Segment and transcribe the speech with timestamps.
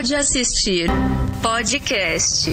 [0.00, 0.88] Pode assistir
[1.42, 2.48] podcast.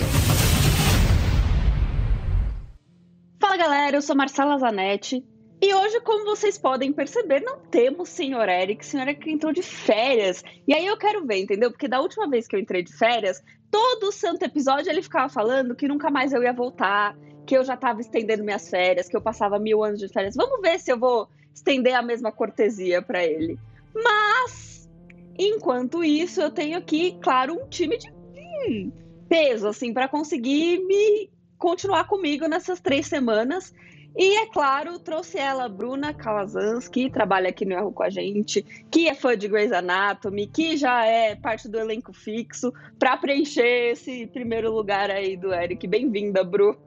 [3.40, 5.24] Fala galera, eu sou Marcela Zanetti
[5.62, 8.86] e hoje, como vocês podem perceber, não temos senhor Eric.
[8.86, 10.44] Senhor Eric entrou de férias.
[10.68, 11.72] E aí eu quero ver, entendeu?
[11.72, 13.42] Porque da última vez que eu entrei de férias,
[13.72, 17.76] todo santo episódio ele ficava falando que nunca mais eu ia voltar, que eu já
[17.76, 20.36] estava estendendo minhas férias, que eu passava mil anos de férias.
[20.36, 23.58] Vamos ver se eu vou estender a mesma cortesia para ele.
[23.96, 24.77] Mas,
[25.38, 28.92] enquanto isso, eu tenho aqui, claro, um time de hum,
[29.28, 33.74] peso, assim, para conseguir me continuar comigo nessas três semanas.
[34.16, 38.64] E, é claro, trouxe ela, Bruna Calazans, que trabalha aqui no Erro com a gente,
[38.90, 43.92] que é fã de Grey's Anatomy, que já é parte do elenco fixo, para preencher
[43.92, 45.86] esse primeiro lugar aí do Eric.
[45.88, 46.87] Bem-vinda, Bru.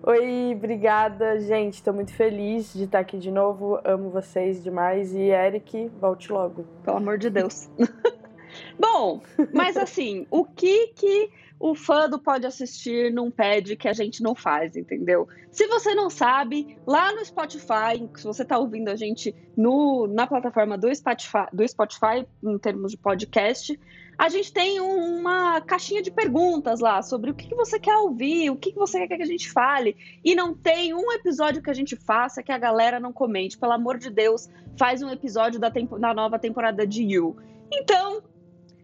[0.00, 1.74] Oi, obrigada, gente.
[1.74, 3.80] Estou muito feliz de estar aqui de novo.
[3.84, 5.12] Amo vocês demais.
[5.12, 6.64] E Eric, volte logo.
[6.84, 7.68] Pelo amor de Deus.
[8.78, 9.20] Bom,
[9.52, 14.22] mas assim, o que que o fã do Pode Assistir não pede que a gente
[14.22, 15.26] não faz, entendeu?
[15.50, 20.26] Se você não sabe, lá no Spotify, se você está ouvindo a gente no, na
[20.26, 23.78] plataforma do Spotify, do Spotify, em termos de podcast,
[24.16, 28.56] a gente tem uma caixinha de perguntas lá sobre o que, você quer ouvir, o
[28.56, 29.96] que, você quer que a gente fale.
[30.24, 33.56] E não tem um episódio que a gente faça que a galera não comente.
[33.56, 37.36] Pelo amor de Deus, faz um episódio da, tempo, da nova temporada de You.
[37.72, 38.20] Então,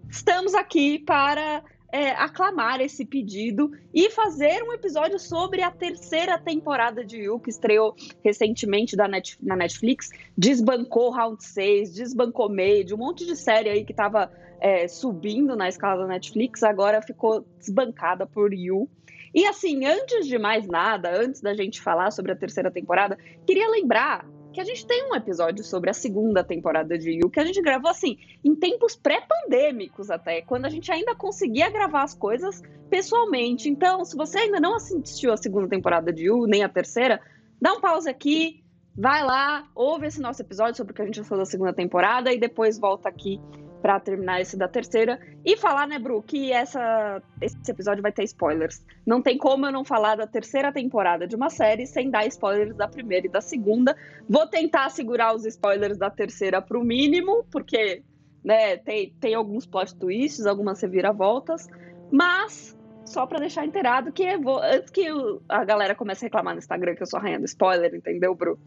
[0.09, 1.65] estamos aqui para
[1.95, 7.51] é, aclamar esse pedido e fazer um episódio sobre a terceira temporada de You, que
[7.51, 10.11] estreou recentemente Net, na Netflix.
[10.37, 14.29] Desbancou Round 6, desbancou Made, um monte de série aí que estava
[14.61, 18.91] é, subindo na escala da Netflix, agora ficou desbancada por You.
[19.33, 23.69] E assim, antes de mais nada, antes da gente falar sobre a terceira temporada, queria
[23.69, 27.45] lembrar que a gente tem um episódio sobre a segunda temporada de You, que a
[27.45, 32.63] gente gravou assim, em tempos pré-pandêmicos até, quando a gente ainda conseguia gravar as coisas
[32.89, 33.69] pessoalmente.
[33.69, 37.21] Então, se você ainda não assistiu a segunda temporada de You, nem a terceira,
[37.61, 38.63] dá um pause aqui,
[38.97, 42.33] vai lá, ouve esse nosso episódio sobre o que a gente achou da segunda temporada
[42.33, 43.41] e depois volta aqui
[43.85, 45.21] para terminar esse da terceira.
[45.45, 48.83] E falar, né, Bru, que essa, esse episódio vai ter spoilers.
[49.07, 52.75] Não tem como eu não falar da terceira temporada de uma série sem dar spoilers
[52.75, 53.95] da primeira e da segunda.
[54.27, 58.03] Vou tentar segurar os spoilers da terceira para o mínimo, porque
[58.43, 61.69] né, tem, tem alguns plot twists, algumas reviravoltas.
[62.11, 62.75] Mas,
[63.05, 65.09] só para deixar inteirado, que vou, antes que
[65.47, 68.59] a galera comece a reclamar no Instagram que eu sou rainha do spoiler, entendeu, Bru?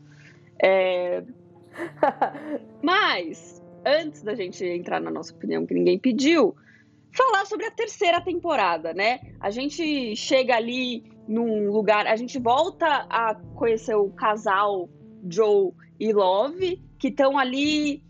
[0.62, 1.24] É...
[2.84, 6.56] Mas antes da gente entrar na nossa opinião que ninguém pediu,
[7.16, 9.20] falar sobre a terceira temporada, né?
[9.40, 14.90] A gente chega ali num lugar, a gente volta a conhecer o casal
[15.30, 18.04] Joe e Love, que estão ali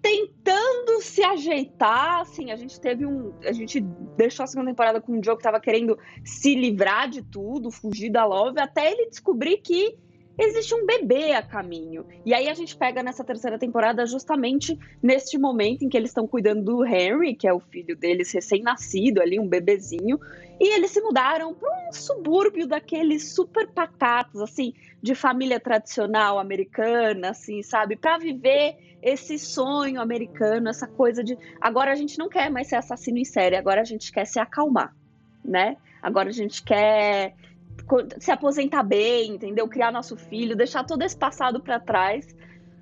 [0.00, 3.80] tentando se ajeitar, assim, a gente teve um, a gente
[4.16, 8.10] deixou a segunda temporada com o Joe que estava querendo se livrar de tudo, fugir
[8.10, 9.96] da Love, até ele descobrir que
[10.38, 12.06] existe um bebê a caminho.
[12.24, 16.26] E aí a gente pega nessa terceira temporada justamente neste momento em que eles estão
[16.26, 20.18] cuidando do Henry, que é o filho deles recém-nascido ali, um bebezinho,
[20.60, 24.72] e eles se mudaram para um subúrbio daqueles super pacatos, assim,
[25.02, 31.90] de família tradicional americana, assim, sabe, para viver esse sonho americano, essa coisa de agora
[31.90, 34.94] a gente não quer mais ser assassino em série, agora a gente quer se acalmar,
[35.44, 35.76] né?
[36.00, 37.34] Agora a gente quer
[38.18, 39.68] se aposentar bem, entendeu?
[39.68, 42.26] Criar nosso filho, deixar todo esse passado para trás.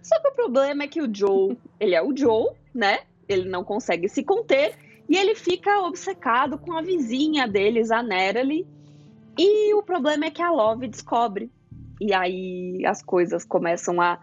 [0.02, 3.00] Só que o problema é que o Joe, ele é o Joe, né?
[3.28, 4.74] Ele não consegue se conter
[5.08, 8.66] e ele fica obcecado com a vizinha deles, a Natalie.
[9.38, 11.50] E o problema é que a Love descobre.
[12.00, 14.18] E aí as coisas começam a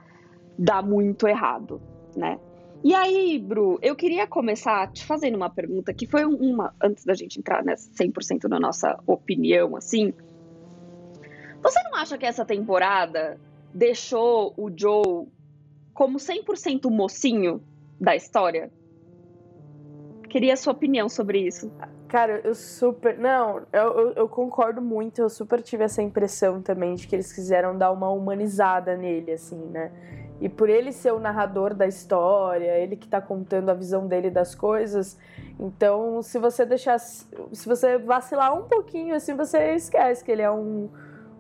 [0.58, 1.82] dar muito errado,
[2.16, 2.40] né?
[2.84, 7.14] E aí, Bru, eu queria começar te fazendo uma pergunta que foi uma, antes da
[7.14, 10.14] gente entrar nessa 100% na nossa opinião, assim,
[11.62, 13.40] você não acha que essa temporada
[13.74, 15.28] deixou o Joe
[15.94, 17.62] como 100% mocinho
[18.00, 18.72] da história?
[20.30, 21.72] Queria a sua opinião sobre isso.
[22.08, 23.18] Cara, eu super.
[23.18, 25.22] Não, eu, eu, eu, concordo muito.
[25.22, 29.58] Eu super tive essa impressão também de que eles quiseram dar uma humanizada nele, assim,
[29.58, 29.92] né?
[30.40, 34.30] E por ele ser o narrador da história, ele que tá contando a visão dele
[34.30, 35.18] das coisas.
[35.60, 37.00] Então, se você deixar.
[37.00, 40.90] Se você vacilar um pouquinho, assim, você esquece que ele é um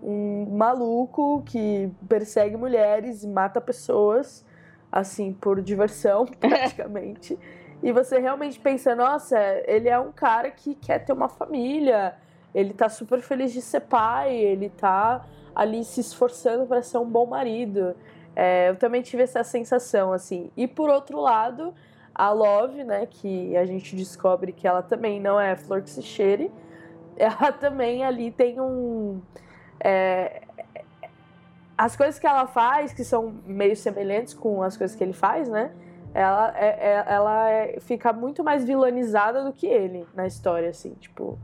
[0.01, 4.45] um maluco que persegue mulheres e mata pessoas,
[4.91, 7.37] assim, por diversão, praticamente.
[7.81, 12.15] e você realmente pensa, nossa, ele é um cara que quer ter uma família,
[12.53, 17.05] ele tá super feliz de ser pai, ele tá ali se esforçando para ser um
[17.05, 17.95] bom marido.
[18.35, 20.51] É, eu também tive essa sensação, assim.
[20.55, 21.73] E por outro lado,
[22.13, 26.03] a Love, né, que a gente descobre que ela também não é flor que se
[26.03, 26.51] cheire,
[27.17, 29.21] ela também ali tem um.
[29.87, 30.41] É,
[31.77, 35.47] as coisas que ela faz, que são meio semelhantes com as coisas que ele faz,
[35.47, 35.71] né?
[36.13, 40.93] Ela, é, é, ela é, fica muito mais vilanizada do que ele na história, assim,
[40.99, 41.39] tipo.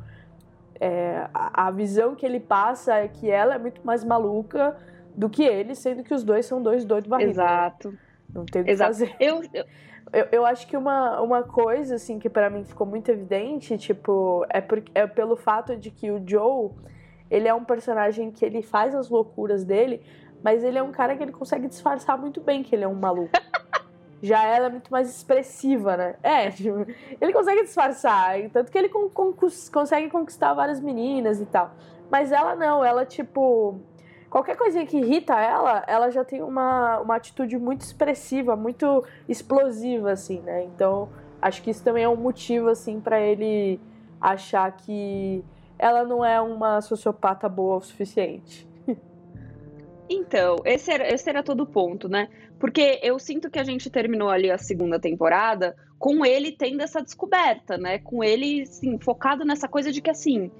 [0.80, 4.76] É, a, a, visão que ele passa é que ela é muito mais maluca
[5.16, 7.30] do que ele, sendo que os dois são dois doidos barriga.
[7.30, 7.98] Exato.
[8.34, 8.90] Não tem o que Exato.
[8.90, 9.16] fazer.
[9.20, 9.66] Eu, eu,
[10.12, 14.46] eu, eu acho que uma, uma coisa, assim, que para mim ficou muito evidente, tipo,
[14.50, 16.72] é, por, é pelo fato de que o Joe,
[17.30, 20.02] ele é um personagem que ele faz as loucuras dele,
[20.44, 22.94] mas ele é um cara que ele consegue disfarçar muito bem que ele é um
[22.94, 23.32] maluco.
[24.22, 26.16] Já ela é muito mais expressiva, né?
[26.24, 26.86] É, tipo,
[27.20, 29.34] ele consegue disfarçar, tanto que ele con con
[29.72, 31.72] consegue conquistar várias meninas e tal.
[32.10, 33.80] Mas ela não, ela, tipo,
[34.30, 40.12] qualquer coisinha que irrita ela, ela já tem uma, uma atitude muito expressiva, muito explosiva,
[40.12, 40.64] assim, né?
[40.64, 41.10] Então,
[41.42, 43.80] acho que isso também é um motivo, assim, para ele
[44.22, 45.44] achar que
[45.84, 48.66] ela não é uma sociopata boa o suficiente.
[50.10, 52.28] Então, esse era, esse era todo o ponto, né?
[52.60, 57.02] Porque eu sinto que a gente terminou ali a segunda temporada com ele tendo essa
[57.02, 58.00] descoberta, né?
[58.00, 60.52] Com ele, sim, focado nessa coisa de que, assim,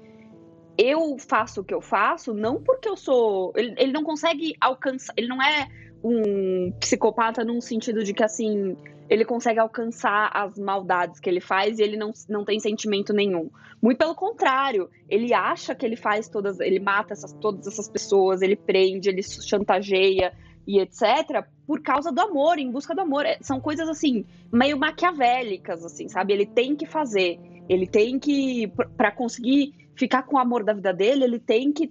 [0.76, 3.52] eu faço o que eu faço não porque eu sou.
[3.54, 5.12] Ele, ele não consegue alcançar.
[5.16, 5.68] Ele não é
[6.02, 8.76] um psicopata num sentido de que, assim,
[9.08, 13.50] ele consegue alcançar as maldades que ele faz e ele não, não tem sentimento nenhum.
[13.80, 16.58] Muito pelo contrário, ele acha que ele faz todas.
[16.60, 20.32] Ele mata essas, todas essas pessoas, ele prende, ele chantageia
[20.66, 21.44] e etc.
[21.66, 23.26] por causa do amor, em busca do amor.
[23.26, 26.32] É, são coisas, assim, meio maquiavélicas, assim, sabe?
[26.32, 27.38] Ele tem que fazer.
[27.68, 28.72] Ele tem que.
[28.96, 31.90] para conseguir ficar com o amor da vida dele, ele tem que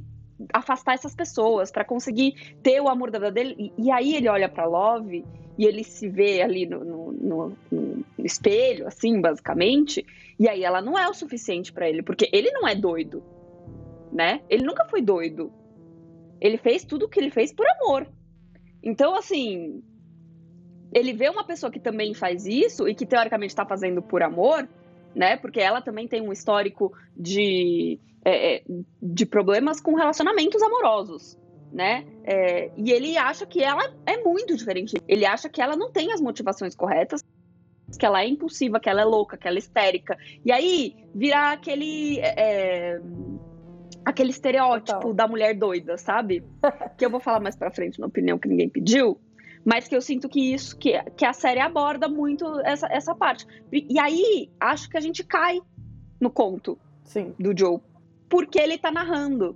[0.53, 3.55] afastar essas pessoas para conseguir ter o amor da vida dele.
[3.57, 5.25] E, e aí ele olha para Love
[5.57, 10.05] e ele se vê ali no, no, no, no, espelho, assim, basicamente.
[10.39, 13.23] E aí ela não é o suficiente para ele, porque ele não é doido,
[14.11, 14.41] né?
[14.49, 15.51] Ele nunca foi doido.
[16.41, 18.07] Ele fez tudo o que ele fez por amor.
[18.81, 19.81] Então, assim,
[20.93, 24.67] ele vê uma pessoa que também faz isso e que teoricamente está fazendo por amor
[25.15, 25.37] né?
[25.37, 28.63] Porque ela também tem um histórico de, é, é,
[29.01, 31.37] de problemas com relacionamentos amorosos,
[31.71, 32.05] né?
[32.23, 34.95] É, e ele acha que ela é muito diferente.
[35.07, 37.21] Ele acha que ela não tem as motivações corretas,
[37.99, 40.17] que ela é impulsiva, que ela é louca, que ela é histérica.
[40.45, 42.19] E aí virar aquele.
[42.19, 42.99] É,
[44.05, 45.13] aquele estereótipo Total.
[45.13, 46.43] da mulher doida, sabe?
[46.97, 49.19] que eu vou falar mais pra frente na opinião que ninguém pediu
[49.65, 53.45] mas que eu sinto que isso, que, que a série aborda muito essa, essa parte.
[53.71, 55.59] E, e aí, acho que a gente cai
[56.19, 57.33] no conto Sim.
[57.39, 57.79] do Joe,
[58.33, 59.55] porque ele tá narrando.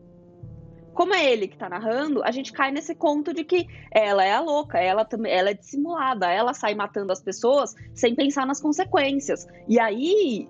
[0.93, 4.31] Como é ele que tá narrando, a gente cai nesse conto de que ela é
[4.31, 8.61] a louca, ela também, ela é dissimulada, ela sai matando as pessoas sem pensar nas
[8.61, 9.47] consequências.
[9.67, 10.47] E aí,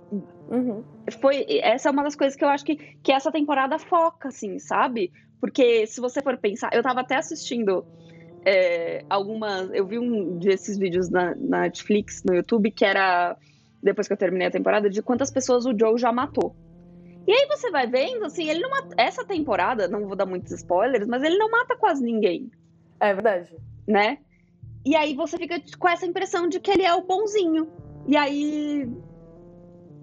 [0.50, 0.84] uhum.
[1.22, 4.60] foi essa é uma das coisas que eu acho que, que essa temporada foca, assim,
[4.60, 5.10] sabe?
[5.40, 7.86] Porque se você for pensar, eu tava até assistindo
[8.46, 9.70] é, algumas.
[9.72, 13.38] Eu vi um desses vídeos na, na, Netflix, no YouTube, que era,
[13.82, 16.54] depois que eu terminei a temporada, de quantas pessoas o Joe já matou.
[17.28, 18.96] E aí você vai vendo, assim, ele não mata.
[18.98, 22.50] Essa temporada, não vou dar muitos spoilers, mas ele não mata quase ninguém.
[23.00, 23.54] É verdade.
[23.86, 24.20] Né?
[24.86, 27.68] E aí você fica com essa impressão de que ele é o bonzinho.
[28.08, 28.90] E aí.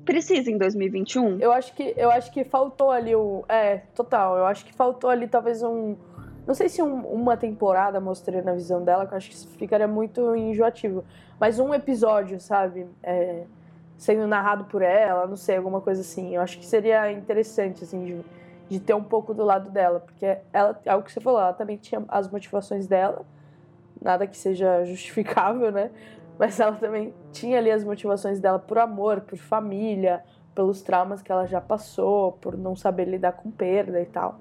[0.05, 1.40] Precisa em 2021?
[1.40, 3.43] Eu acho que, eu acho que faltou ali o.
[3.49, 4.37] É, total.
[4.37, 5.97] Eu acho que faltou ali talvez um
[6.47, 9.88] não sei se um, uma temporada mostrando a visão dela, que eu acho que ficaria
[9.88, 11.04] muito enjoativo.
[11.40, 12.87] Mas um episódio, sabe?
[13.02, 13.45] É,
[13.97, 16.35] sendo narrado por ela, não sei, alguma coisa assim.
[16.35, 18.21] Eu acho que seria interessante, assim, de,
[18.69, 20.01] de ter um pouco do lado dela.
[20.01, 23.25] Porque ela, é o que você falou, ela também tinha as motivações dela.
[24.01, 25.91] Nada que seja justificável, né?
[26.39, 30.23] Mas ela também tinha ali as motivações dela por amor, por família,
[30.55, 34.41] pelos traumas que ela já passou, por não saber lidar com perda e tal.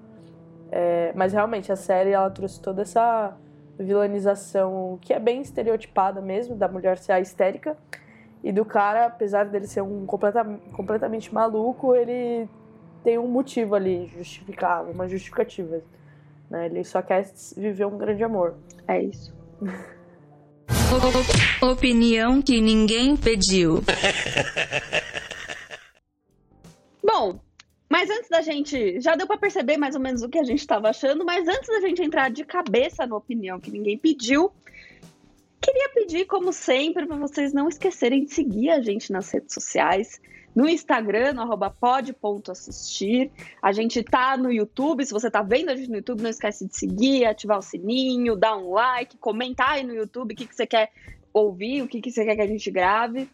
[0.72, 3.38] É, mas realmente a série ela trouxe toda essa
[3.78, 7.78] vilanização que é bem estereotipada mesmo, da mulher ser a histérica.
[8.44, 12.48] E do cara, apesar dele ser um completa, completamente maluco, ele
[13.04, 15.82] tem um motivo ali justificável, uma justificativa.
[16.50, 16.66] Né?
[16.66, 18.56] Ele só quer viver um grande amor.
[18.88, 19.34] É isso.
[21.62, 23.82] Opinião que ninguém pediu.
[27.04, 27.40] Bom,
[27.90, 29.00] mas antes da gente.
[29.00, 31.68] Já deu para perceber mais ou menos o que a gente estava achando, mas antes
[31.68, 34.52] da gente entrar de cabeça na opinião que ninguém pediu,
[35.63, 40.22] queria pedir, como sempre, para vocês não esquecerem de seguir a gente nas redes sociais.
[40.53, 43.32] No Instagram, no pod.assistir.
[43.62, 45.05] A gente tá no YouTube.
[45.05, 48.36] Se você tá vendo a gente no YouTube, não esquece de seguir, ativar o sininho,
[48.36, 50.91] dar um like, comentar aí no YouTube o que, que você quer
[51.34, 53.27] ouvir, o que, que você quer que a gente grave.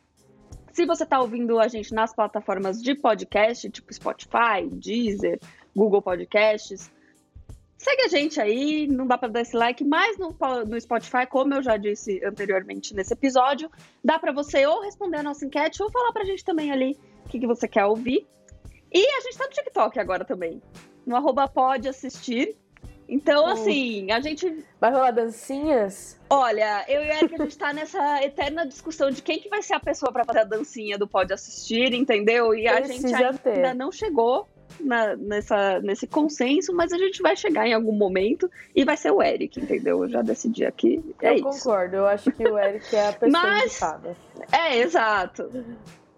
[0.72, 5.40] Se você está ouvindo a gente nas plataformas de podcast, tipo Spotify, Deezer,
[5.76, 6.90] Google Podcasts,
[7.80, 8.86] segue a gente aí.
[8.88, 10.36] Não dá para dar esse like, mas no,
[10.68, 13.72] no Spotify, como eu já disse anteriormente nesse episódio,
[14.04, 17.00] dá para você ou responder a nossa enquete ou falar para a gente também ali
[17.26, 18.28] o que, que você quer ouvir.
[18.92, 20.62] E a gente está no TikTok agora também.
[21.06, 22.56] No arroba pode assistir.
[23.08, 24.64] Então, assim, a gente.
[24.80, 26.20] Vai rolar dancinhas?
[26.30, 29.64] Olha, eu e o Eric, a gente tá nessa eterna discussão de quem que vai
[29.64, 32.54] ser a pessoa para fazer a dancinha do Pode Assistir, entendeu?
[32.54, 33.74] E a Precisa gente ainda ter.
[33.74, 34.48] não chegou
[34.80, 39.12] na, nessa, nesse consenso, mas a gente vai chegar em algum momento e vai ser
[39.12, 40.04] o Eric, entendeu?
[40.04, 41.04] Eu já decidi aqui.
[41.22, 41.44] É eu isso.
[41.44, 44.18] concordo, eu acho que o Eric é a pessoa mas, indicada.
[44.52, 45.50] É, exato.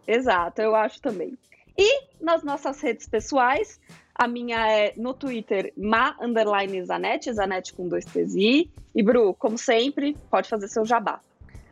[0.07, 1.37] Exato, eu acho também.
[1.77, 3.79] E nas nossas redes pessoais,
[4.13, 9.33] a minha é no Twitter, ma underline Zanetti, Zanetti com dois T's e E Bru,
[9.33, 11.19] como sempre, pode fazer seu jabá.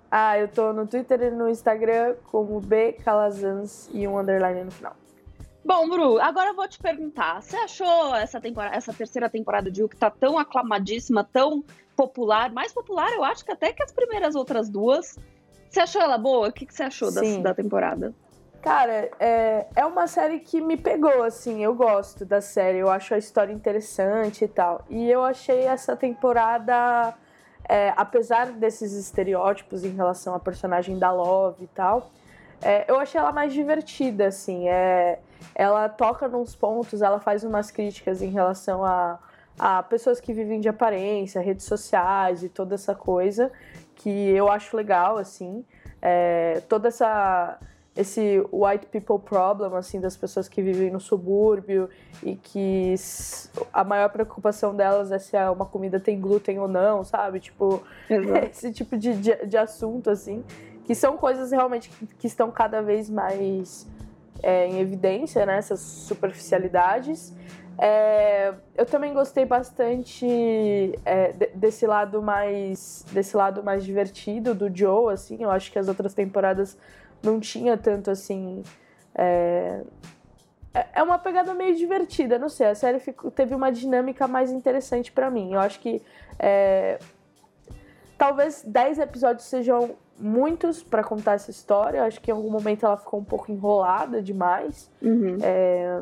[0.09, 4.71] Ah, eu tô no Twitter e no Instagram como B Calazans e um underline no
[4.71, 4.95] final.
[5.63, 7.41] Bom, Bru, agora eu vou te perguntar.
[7.41, 11.63] Você achou essa temporada, essa terceira temporada de U que tá tão aclamadíssima, tão
[11.95, 15.17] popular, mais popular, eu acho que até que as primeiras outras duas.
[15.69, 16.47] Você achou ela boa?
[16.47, 18.13] O que, que você achou da, da temporada?
[18.61, 23.13] Cara, é, é uma série que me pegou, assim, eu gosto da série, eu acho
[23.13, 24.83] a história interessante e tal.
[24.89, 27.13] E eu achei essa temporada,
[27.67, 32.11] é, apesar desses estereótipos em relação à personagem da Love e tal,
[32.61, 34.67] é, eu achei ela mais divertida, assim.
[34.67, 35.19] É,
[35.55, 39.19] ela toca nos pontos, ela faz umas críticas em relação a,
[39.57, 43.51] a pessoas que vivem de aparência, redes sociais e toda essa coisa,
[43.95, 45.65] que eu acho legal, assim.
[46.01, 47.59] É, toda essa
[47.99, 51.89] esse white people problem, assim, das pessoas que vivem no subúrbio
[52.23, 52.95] e que
[53.73, 57.41] a maior preocupação delas é se uma comida tem glúten ou não, sabe?
[57.41, 58.45] Tipo, Exato.
[58.49, 60.45] esse tipo de, de, de, assunto, assim,
[60.85, 63.85] que são coisas realmente que, que estão cada vez mais
[64.41, 65.57] é, em evidência, né?
[65.57, 67.33] Essas superficialidades.
[67.81, 70.25] É, eu também gostei bastante
[71.05, 75.37] é, desse lado mais desse lado mais divertido do Joe, assim.
[75.41, 76.77] Eu acho que as outras temporadas
[77.23, 78.63] não tinha tanto assim.
[79.15, 79.81] É,
[80.73, 82.67] é, é uma pegada meio divertida, não sei.
[82.67, 85.53] A série ficou, teve uma dinâmica mais interessante para mim.
[85.53, 86.01] Eu acho que
[86.37, 86.99] é,
[88.17, 91.99] talvez 10 episódios sejam muitos para contar essa história.
[91.99, 94.91] Eu acho que em algum momento ela ficou um pouco enrolada demais.
[95.01, 95.37] Uhum.
[95.41, 96.01] É,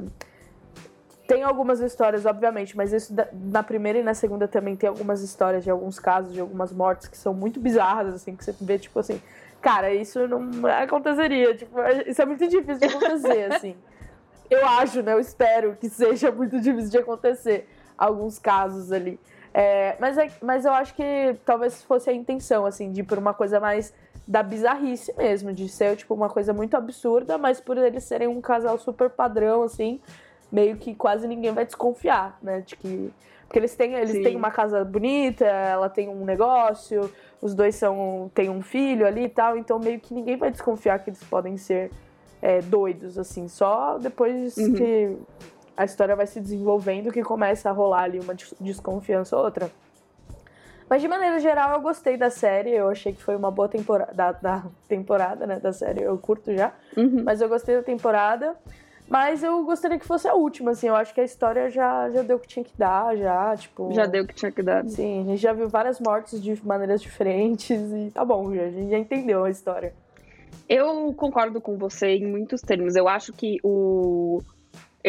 [1.28, 5.64] tem algumas histórias, obviamente, mas isso na primeira e na segunda também tem algumas histórias
[5.64, 8.98] de alguns casos, de algumas mortes que são muito bizarras, assim, que você vê, tipo
[8.98, 9.22] assim,
[9.62, 11.56] Cara, isso não aconteceria.
[11.56, 13.76] Tipo, isso é muito difícil de acontecer, assim.
[14.50, 15.14] Eu acho, né?
[15.14, 19.20] Eu espero que seja muito difícil de acontecer alguns casos ali.
[19.54, 23.18] É, mas, é, mas eu acho que talvez fosse a intenção, assim, de ir por
[23.18, 23.94] uma coisa mais
[24.28, 28.42] da bizarrice mesmo, de ser, tipo, uma coisa muito absurda, mas por eles serem um
[28.42, 30.02] casal super padrão, assim,
[30.52, 32.62] meio que quase ninguém vai desconfiar, né?
[32.62, 33.14] De que.
[33.48, 37.10] Porque eles têm, eles têm uma casa bonita, ela tem um negócio,
[37.42, 41.00] os dois são têm um filho ali e tal, então meio que ninguém vai desconfiar
[41.00, 41.90] que eles podem ser
[42.42, 44.74] é, doidos, assim, só depois uhum.
[44.74, 45.18] que
[45.78, 49.72] a história vai se desenvolvendo que começa a rolar ali uma desconfiança ou outra.
[50.89, 54.13] Mas de maneira geral eu gostei da série, eu achei que foi uma boa temporada
[54.13, 57.24] da, da temporada, né, da série, eu curto já, uhum.
[57.25, 58.56] mas eu gostei da temporada.
[59.10, 60.89] Mas eu gostaria que fosse a última, assim.
[60.89, 63.89] Eu acho que a história já, já deu o que tinha que dar, já, tipo.
[63.94, 64.86] Já deu o que tinha que dar.
[64.86, 68.70] Sim, a gente já viu várias mortes de maneiras diferentes e tá bom, já, a
[68.70, 69.94] gente já entendeu a história.
[70.67, 72.98] Eu concordo com você em muitos termos.
[72.98, 74.41] Eu acho que o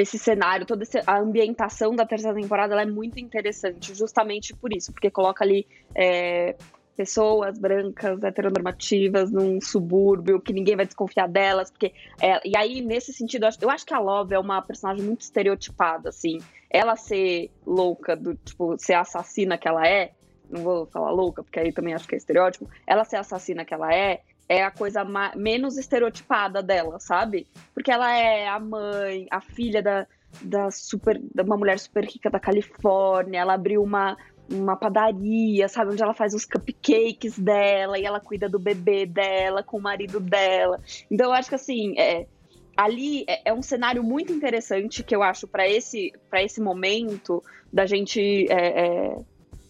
[0.00, 5.10] esse cenário, toda a ambientação da terceira temporada é muito interessante, justamente por isso, porque
[5.10, 6.54] coloca ali é,
[6.96, 11.92] pessoas brancas, heteronormativas, num subúrbio, que ninguém vai desconfiar delas, porque...
[12.20, 15.04] É, e aí, nesse sentido, eu acho, eu acho que a Love é uma personagem
[15.04, 16.38] muito estereotipada, assim.
[16.70, 20.12] Ela ser louca, do tipo, ser assassina que ela é,
[20.50, 23.74] não vou falar louca, porque aí também acho que é estereótipo, ela ser assassina que
[23.74, 25.04] ela é, é a coisa
[25.36, 27.46] menos estereotipada dela, sabe?
[27.74, 30.06] Porque ela é a mãe, a filha da,
[30.40, 34.16] da super, da uma mulher super rica da Califórnia, ela abriu uma
[34.50, 35.92] uma padaria, sabe?
[35.92, 40.18] Onde ela faz os cupcakes dela e ela cuida do bebê dela com o marido
[40.18, 40.80] dela.
[41.10, 42.26] Então eu acho que assim, é,
[42.76, 47.84] ali é, é um cenário muito interessante que eu acho para esse, esse momento da
[47.84, 48.46] gente.
[48.50, 49.16] É, é,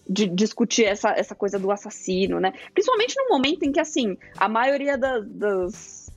[0.09, 2.53] de discutir essa, essa coisa do assassino, né?
[2.73, 6.09] Principalmente no momento em que, assim, a maioria da, das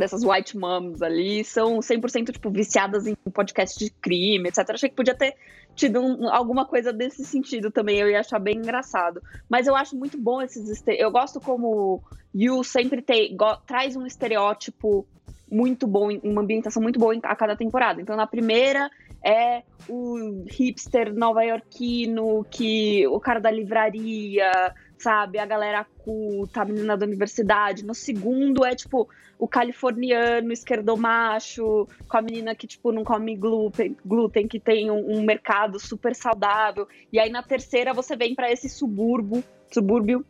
[0.00, 4.70] dessas white moms ali são 100% tipo viciadas em podcast de crime, etc.
[4.70, 5.36] Achei que podia ter
[5.76, 9.22] tido um, alguma coisa desse sentido também, eu ia achar bem engraçado.
[9.48, 12.02] Mas eu acho muito bom esses eu gosto como
[12.34, 13.36] Yu sempre tem,
[13.66, 15.06] traz um estereótipo
[15.50, 18.00] muito bom, uma ambientação muito boa a cada temporada.
[18.00, 18.90] Então na primeira
[19.24, 26.96] é o hipster nova-iorquino, que o cara da livraria, sabe, a galera culta, a menina
[26.96, 27.84] da universidade.
[27.84, 29.08] No segundo é tipo
[29.38, 35.18] o californiano, esquerdomacho, com a menina que tipo não come glúten, glúten que tem um,
[35.18, 36.86] um mercado super saudável.
[37.12, 40.24] E aí na terceira você vem para esse subúrbio, subúrbio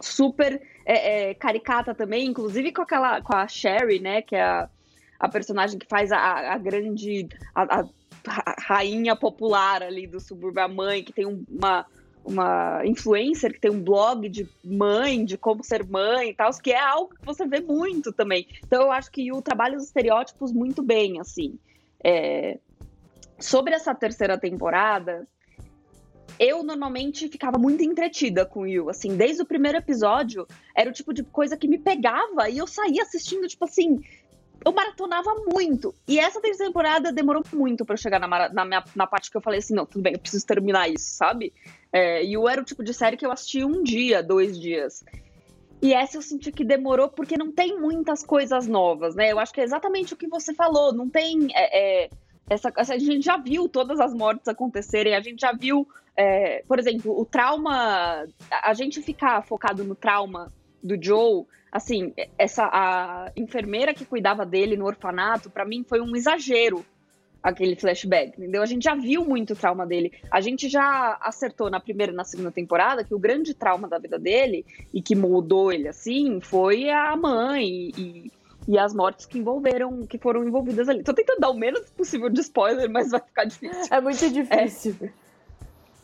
[0.00, 4.68] super é, é, caricata também, inclusive com aquela com a Sherry, né, que é a,
[5.18, 7.84] a personagem que faz a, a grande a, a
[8.26, 11.86] rainha popular ali do subúrbio, a mãe, que tem uma,
[12.24, 16.72] uma influencer, que tem um blog de mãe, de como ser mãe e tal, que
[16.72, 18.46] é algo que você vê muito também.
[18.64, 21.58] Então eu acho que o trabalha os estereótipos muito bem, assim.
[22.02, 22.58] É...
[23.38, 25.26] Sobre essa terceira temporada,
[26.38, 31.12] eu normalmente ficava muito entretida com Yu, assim, desde o primeiro episódio, era o tipo
[31.12, 34.02] de coisa que me pegava e eu saía assistindo, tipo assim,
[34.64, 35.94] eu maratonava muito.
[36.06, 39.40] E essa terceira temporada demorou muito para chegar na, na, minha, na parte que eu
[39.40, 41.52] falei assim: não, tudo bem, eu preciso terminar isso, sabe?
[41.92, 45.04] É, e o era o tipo de série que eu assisti um dia, dois dias.
[45.82, 49.32] E essa eu senti que demorou porque não tem muitas coisas novas, né?
[49.32, 50.92] Eu acho que é exatamente o que você falou.
[50.92, 51.48] Não tem.
[51.54, 52.10] É, é,
[52.48, 56.78] essa, a gente já viu todas as mortes acontecerem, a gente já viu, é, por
[56.78, 58.26] exemplo, o trauma.
[58.50, 60.52] A gente ficar focado no trauma
[60.82, 66.14] do Joe assim, essa a enfermeira que cuidava dele no orfanato, para mim foi um
[66.16, 66.84] exagero
[67.42, 68.62] aquele flashback, entendeu?
[68.62, 70.12] A gente já viu muito trauma dele.
[70.30, 73.98] A gente já acertou na primeira e na segunda temporada que o grande trauma da
[73.98, 78.30] vida dele e que moldou ele assim foi a mãe e,
[78.68, 81.02] e as mortes que envolveram, que foram envolvidas ali.
[81.02, 83.84] Tô tentando dar o menos possível de spoiler, mas vai ficar difícil.
[83.90, 84.96] É muito difícil.
[85.00, 85.10] É.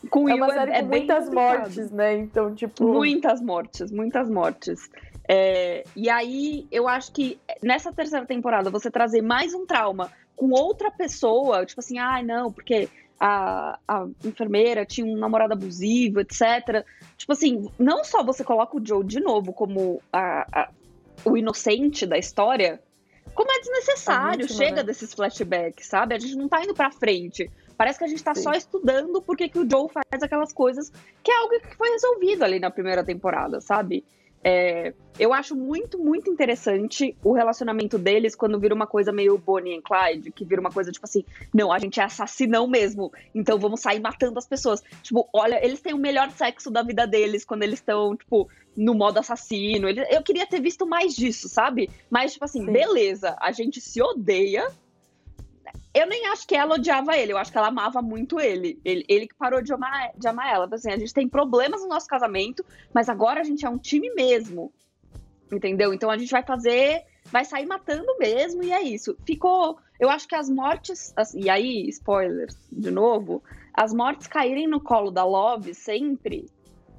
[0.09, 2.17] Com é uma série é, com é muitas mortes, né?
[2.17, 2.87] Então, tipo.
[2.93, 4.89] Muitas mortes, muitas mortes.
[5.29, 10.51] É, e aí, eu acho que nessa terceira temporada, você trazer mais um trauma com
[10.51, 16.85] outra pessoa, tipo assim, ah, não, porque a, a enfermeira tinha um namorado abusivo, etc.
[17.17, 20.71] Tipo assim, não só você coloca o Joe de novo como a, a,
[21.25, 22.81] o inocente da história,
[23.35, 24.83] como é desnecessário, vítima, chega né?
[24.85, 26.15] desses flashbacks, sabe?
[26.15, 27.51] A gente não tá indo pra frente.
[27.77, 28.43] Parece que a gente tá Sim.
[28.43, 30.91] só estudando porque que o Joe faz aquelas coisas,
[31.23, 34.05] que é algo que foi resolvido ali na primeira temporada, sabe?
[34.49, 39.77] É, eu acho muito, muito interessante o relacionamento deles quando vira uma coisa meio Bonnie
[39.77, 43.59] and Clyde, que vira uma coisa tipo assim, não, a gente é assassinão mesmo, então
[43.59, 44.85] vamos sair matando as pessoas.
[45.03, 48.95] Tipo, olha, eles têm o melhor sexo da vida deles quando eles estão, tipo, no
[48.95, 49.89] modo assassino.
[49.89, 51.91] Eu queria ter visto mais disso, sabe?
[52.09, 52.73] Mas, tipo assim, Sim.
[52.73, 54.69] beleza, a gente se odeia,
[55.95, 58.81] eu nem acho que ela odiava ele, eu acho que ela amava muito ele.
[58.85, 60.69] Ele, ele que parou de amar, de amar ela.
[60.71, 64.13] Assim, a gente tem problemas no nosso casamento, mas agora a gente é um time
[64.15, 64.73] mesmo.
[65.51, 65.95] Entendeu?
[65.95, 69.17] Então a gente vai fazer, vai sair matando mesmo, e é isso.
[69.25, 69.79] Ficou.
[69.99, 71.13] Eu acho que as mortes.
[71.17, 76.51] Assim, e aí, spoilers, de novo, as mortes caírem no colo da Love sempre.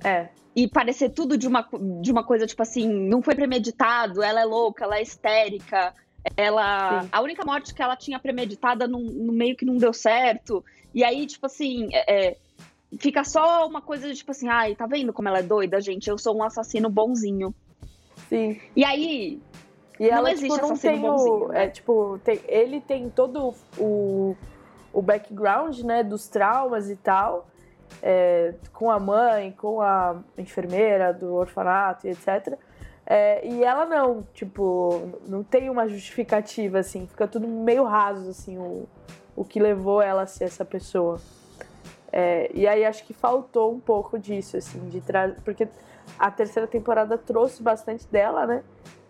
[0.03, 0.29] É.
[0.55, 1.67] E parecer tudo de uma,
[2.01, 5.93] de uma coisa, tipo assim, não foi premeditado, ela é louca, ela é histérica,
[6.35, 7.03] ela.
[7.03, 7.09] Sim.
[7.11, 10.63] A única morte que ela tinha premeditada no, no, meio que não deu certo.
[10.93, 12.37] E aí, tipo assim, é, é,
[12.99, 16.09] fica só uma coisa de tipo assim, ai, tá vendo como ela é doida, gente?
[16.09, 17.53] Eu sou um assassino bonzinho.
[18.29, 18.59] Sim.
[18.75, 19.41] E aí.
[19.99, 21.45] E ela, não existe tipo, não assassino tem bonzinho.
[21.45, 21.63] O, né?
[21.63, 24.35] É, tipo, tem, ele tem todo o,
[24.93, 27.47] o background, né, dos traumas e tal.
[28.01, 32.57] É, com a mãe, com a enfermeira do orfanato e etc.
[33.09, 38.57] É, e ela não, tipo, não tem uma justificativa, assim, fica tudo meio raso, assim,
[38.57, 38.85] o,
[39.33, 41.17] o que levou ela a ser essa pessoa.
[42.11, 45.37] É, e aí acho que faltou um pouco disso, assim, de trazer.
[45.45, 45.69] Porque
[46.19, 48.61] a terceira temporada trouxe bastante dela, né?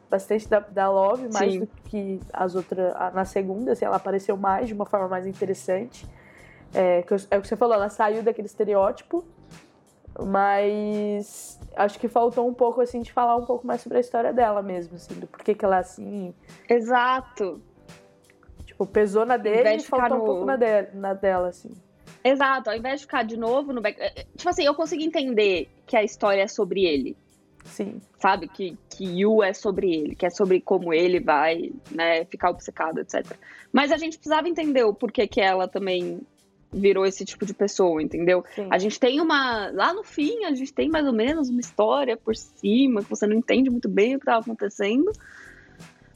[0.10, 1.60] Bastante da, da Love, mais Sim.
[1.62, 2.94] do que as outras.
[3.16, 6.08] Na segunda, assim, ela apareceu mais, de uma forma mais interessante.
[6.72, 9.26] É, é o que você falou, ela saiu daquele estereótipo
[10.26, 14.34] mas acho que faltou um pouco, assim, de falar um pouco mais sobre a história
[14.34, 16.34] dela mesmo, assim, do porquê que ela é assim.
[16.68, 17.62] Exato.
[18.66, 20.24] Tipo, pesou na dele e faltou no...
[20.24, 21.72] um pouco na, de, na dela, assim.
[22.24, 24.00] Exato, ao invés de ficar de novo no back...
[24.02, 27.16] Eh, tipo assim, eu consigo entender que a história é sobre ele.
[27.64, 28.02] Sim.
[28.20, 28.48] Sabe?
[28.48, 33.00] Que, que Yu é sobre ele, que é sobre como ele vai, né, ficar obcecado,
[33.00, 33.24] etc.
[33.72, 36.22] Mas a gente precisava entender o porquê que ela também
[36.72, 38.44] virou esse tipo de pessoa, entendeu?
[38.56, 38.68] Sim.
[38.70, 39.70] A gente tem uma.
[39.72, 43.26] Lá no fim, a gente tem mais ou menos uma história por cima, que você
[43.26, 45.12] não entende muito bem o que estava acontecendo.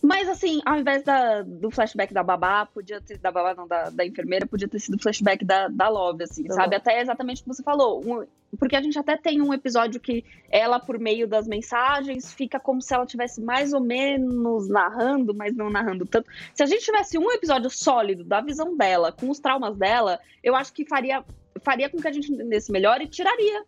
[0.02, 3.20] Mas assim, ao invés da, do flashback da babá, podia ter.
[3.20, 6.56] Da babá, não, da, da enfermeira, podia ter sido flashback da, da Love, assim, Da
[6.56, 6.66] sabe?
[6.66, 6.76] Love.
[6.78, 8.02] Até exatamente o que você falou.
[8.04, 8.26] um-
[8.60, 12.82] porque a gente até tem um episódio que ela, por meio das mensagens, fica como
[12.82, 16.30] se ela tivesse mais ou menos narrando, mas não narrando tanto.
[16.54, 20.54] Se a gente tivesse um episódio sólido da visão dela, com os traumas dela, eu
[20.54, 21.24] acho que faria,
[21.64, 23.64] faria com que a gente entendesse melhor e tiraria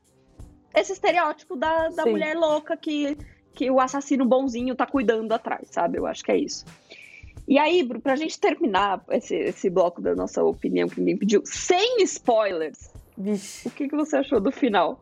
[0.75, 2.09] esse estereótipo da, da Sim.
[2.11, 3.15] mulher louca que,
[3.53, 5.97] que o assassino bonzinho tá cuidando atrás, sabe?
[5.97, 6.65] Eu acho que é isso.
[7.47, 11.41] E aí, Bru, pra gente terminar esse, esse bloco da nossa opinião que ninguém pediu,
[11.45, 13.67] sem spoilers, Vixe.
[13.67, 14.99] o que, que você achou do final?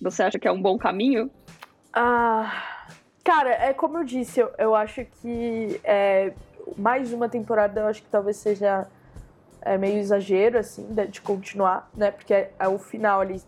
[0.00, 1.30] Você acha que é um bom caminho?
[1.92, 2.86] Ah,
[3.24, 6.32] cara, é como eu disse, eu, eu acho que é,
[6.76, 8.86] mais uma temporada eu acho que talvez seja
[9.62, 12.10] é, meio exagero, assim, de, de continuar, né?
[12.10, 13.40] Porque é, é o final ali.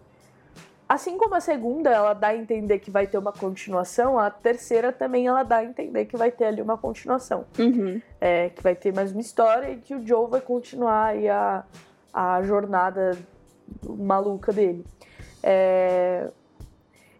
[0.90, 4.90] Assim como a segunda, ela dá a entender que vai ter uma continuação, a terceira
[4.90, 7.44] também ela dá a entender que vai ter ali uma continuação.
[7.56, 8.02] Uhum.
[8.20, 11.62] É, que vai ter mais uma história e que o Joe vai continuar aí a,
[12.12, 13.16] a jornada
[13.88, 14.84] maluca dele.
[15.44, 16.28] É,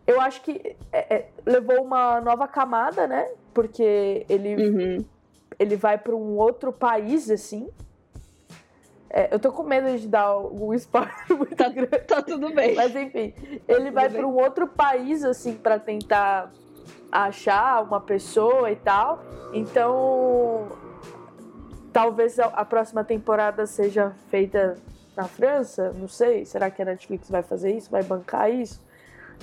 [0.04, 3.30] eu acho que é, é, levou uma nova camada, né?
[3.54, 5.04] Porque ele, Uhum.
[5.60, 7.70] ele vai para um outro país, assim.
[9.12, 11.98] É, eu tô com medo de dar algum spoiler muito Tá, grande.
[11.98, 12.74] tá tudo bem.
[12.76, 13.34] Mas enfim,
[13.66, 14.18] ele vai bem.
[14.20, 16.52] para um outro país, assim, para tentar
[17.10, 19.20] achar uma pessoa e tal.
[19.52, 20.68] Então,
[21.92, 24.76] talvez a, a próxima temporada seja feita
[25.16, 26.44] na França, não sei.
[26.44, 27.90] Será que a Netflix vai fazer isso?
[27.90, 28.80] Vai bancar isso?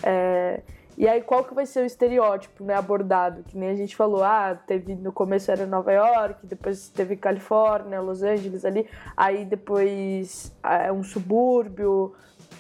[0.02, 0.62] É,
[0.98, 3.44] e aí, qual que vai ser o estereótipo né, abordado?
[3.44, 8.02] Que nem a gente falou, ah, teve no começo era Nova York, depois teve Califórnia,
[8.02, 12.16] Los Angeles ali, aí depois é um subúrbio,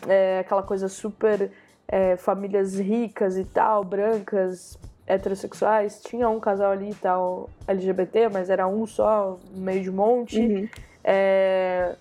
[0.08, 1.52] é, aquela coisa super
[1.88, 6.02] é, famílias ricas e tal, brancas, heterossexuais.
[6.02, 10.40] Tinha um casal ali e tal, LGBT, mas era um só, no meio de monte.
[10.40, 10.70] Uhum.
[11.04, 11.96] É,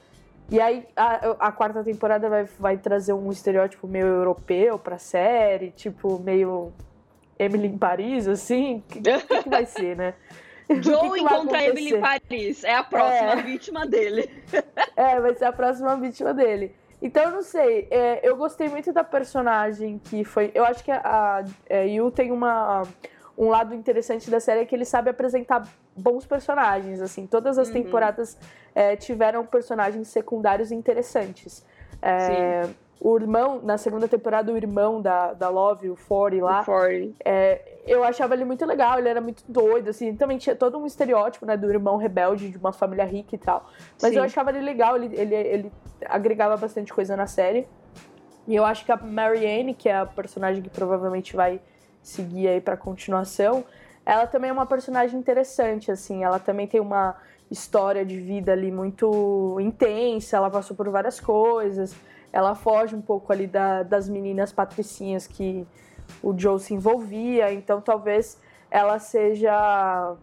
[0.51, 5.71] E aí a, a quarta temporada vai, vai trazer um estereótipo meio europeu pra série,
[5.73, 6.73] tipo, meio
[7.39, 8.77] Emily em Paris, assim.
[8.79, 10.15] O que, que, que vai ser, né?
[10.81, 12.01] Joe encontra Emily em?
[12.01, 12.65] Paris.
[12.65, 13.43] É a próxima É.
[13.43, 14.31] vítima dele.
[14.97, 16.75] É, vai ser a próxima vítima dele.
[17.03, 17.87] Então, eu não sei.
[17.91, 20.51] é, eu gostei muito da personagem que foi.
[20.55, 22.83] Eu acho que a, a é, Yu tem uma,
[23.39, 27.01] um lado interessante da série é que ele sabe apresentar bons personagens.
[27.01, 27.75] Assim, todas as Uhum.
[27.75, 28.37] temporadas
[28.75, 31.65] é, tiveram personagens secundários interessantes.
[32.01, 32.69] É,
[33.01, 37.15] o irmão, na segunda temporada, o irmão da, da Love, o Forty lá, O Forty.
[37.25, 40.87] é, eu achava ele muito legal, ele era muito doido, assim, também tinha todo um
[40.87, 43.69] estereótipo, né, do irmão rebelde de uma família rica e tal.
[44.01, 44.19] Mas Sim.
[44.19, 45.73] eu achava ele legal, ele, ele, ele
[46.07, 47.69] agregava bastante coisa na série.
[48.49, 51.61] E eu acho que a Marianne, que é a personagem que provavelmente vai
[52.07, 53.65] seguir aí pra continuação,
[54.05, 57.17] ela também é uma personagem interessante, assim, ela também tem uma
[57.51, 61.97] história de vida ali muito intensa, ela passou por várias coisas,
[62.33, 65.67] ela foge um pouco ali da- das meninas patricinhas que
[66.23, 68.39] o Joe se envolvia, então talvez
[68.71, 70.15] ela seja.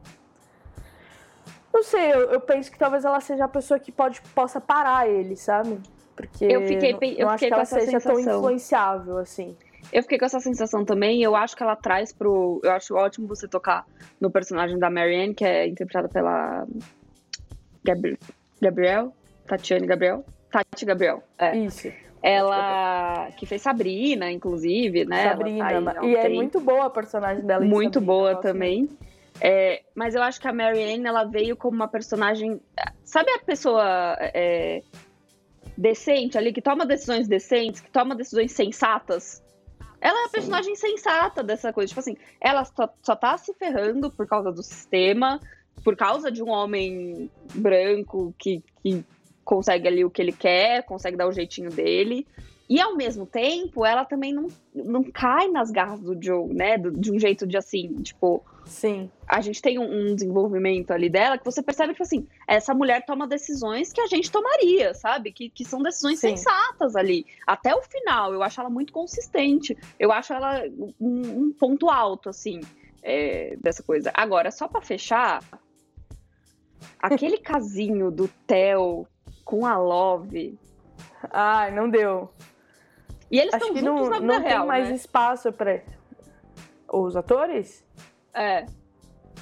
[1.74, 5.10] Não sei, eu, eu penso que talvez ela seja a pessoa que pode, possa parar
[5.10, 5.82] ele, sabe?
[6.16, 8.36] Porque Eu fiquei não, eu não acho fiquei que ela seja tão sensação.
[8.38, 9.58] influenciável assim.
[9.92, 11.22] Eu fiquei com essa sensação também.
[11.22, 12.62] Eu acho que ela traz pro.
[12.64, 13.86] Eu acho ótimo você tocar
[14.20, 16.66] no personagem da Marianne, que é interpretada pela.
[17.84, 18.18] Gabri...
[18.62, 19.14] Gabriel?
[19.46, 20.24] Tatiane Gabriel?
[20.50, 21.24] Tati Gabriel.
[21.38, 21.58] É.
[21.58, 21.92] Isso.
[22.22, 23.30] Ela.
[23.36, 25.24] Que fez Sabrina, inclusive, né?
[25.24, 25.94] Ela Sabrina.
[25.94, 27.66] tá aí e é muito boa a personagem dela.
[27.66, 28.90] muito Sabrina, boa também.
[29.42, 32.62] É, mas eu acho que a Marianne, ela veio como uma personagem.
[33.04, 34.82] Sabe a pessoa é,
[35.78, 39.43] decente ali, que toma decisões decentes, que toma decisões sensatas?
[40.04, 41.88] Ela é a personagem sensata dessa coisa.
[41.88, 45.40] Tipo assim, ela só, só tá se ferrando por causa do sistema,
[45.82, 49.06] por causa de um homem branco que, que
[49.46, 52.28] consegue ali o que ele quer, consegue dar o jeitinho dele.
[52.70, 56.78] E ao mesmo tempo, ela também não, não cai nas garras do Joe, né?
[56.78, 59.12] Do- de um jeito de assim, tipo, Sim.
[59.28, 62.74] a gente tem um, um desenvolvimento ali dela que você percebe que, tipo assim, essa
[62.74, 65.32] mulher toma decisões que a gente tomaria, sabe?
[65.34, 66.38] Que, que são decisões Sim.
[66.38, 67.26] sensatas ali.
[67.46, 69.78] Até o final, eu acho ela muito consistente.
[70.00, 70.64] Eu acho ela
[71.00, 72.62] um, um ponto alto, assim,
[73.04, 74.10] é, dessa coisa.
[74.14, 75.44] Agora, só pra fechar,
[76.98, 79.06] aquele casinho do Theo
[79.44, 80.58] com a Love.
[81.30, 82.30] Ai, não deu.
[83.34, 84.96] E eles Acho estão juntos não, na vida não tem real, mais né?
[84.96, 85.82] espaço pra.
[86.88, 87.84] Os atores?
[88.32, 88.68] É.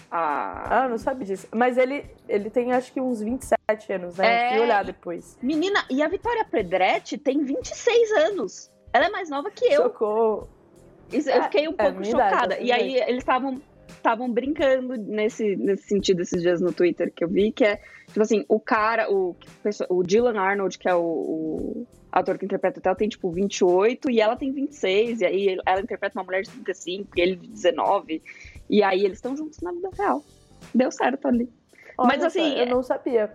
[0.09, 1.45] Ah, Ah, não sabia disso.
[1.51, 4.47] Mas ele, ele tem acho que uns 27 anos, né?
[4.47, 4.49] É.
[4.53, 5.37] Fui olhar depois.
[5.41, 8.71] menina, e a Vitória Pedretti tem 26 anos.
[8.93, 9.83] Ela é mais nova que eu.
[9.83, 10.47] Socorro.
[11.11, 12.55] Isso, eu É, fiquei um é, pouco idade, chocada.
[12.55, 17.23] é e aí eles estavam estavam brincando nesse, nesse sentido esses dias no Twitter que
[17.25, 17.75] eu vi, que é,
[18.07, 19.35] tipo assim, o cara, o,
[19.89, 24.09] o Dylan Arnold, que é o, o ator que interpreta o Theo, tem, tipo, 28
[24.09, 27.47] e ela tem 26, e aí ela interpreta uma mulher de 35 e ele de
[27.47, 28.21] 19,
[28.69, 30.23] e aí eles estão juntos na vida real.
[30.73, 31.49] Deu certo ali.
[31.97, 32.55] Olha Mas assim.
[32.57, 33.33] Eu não sabia.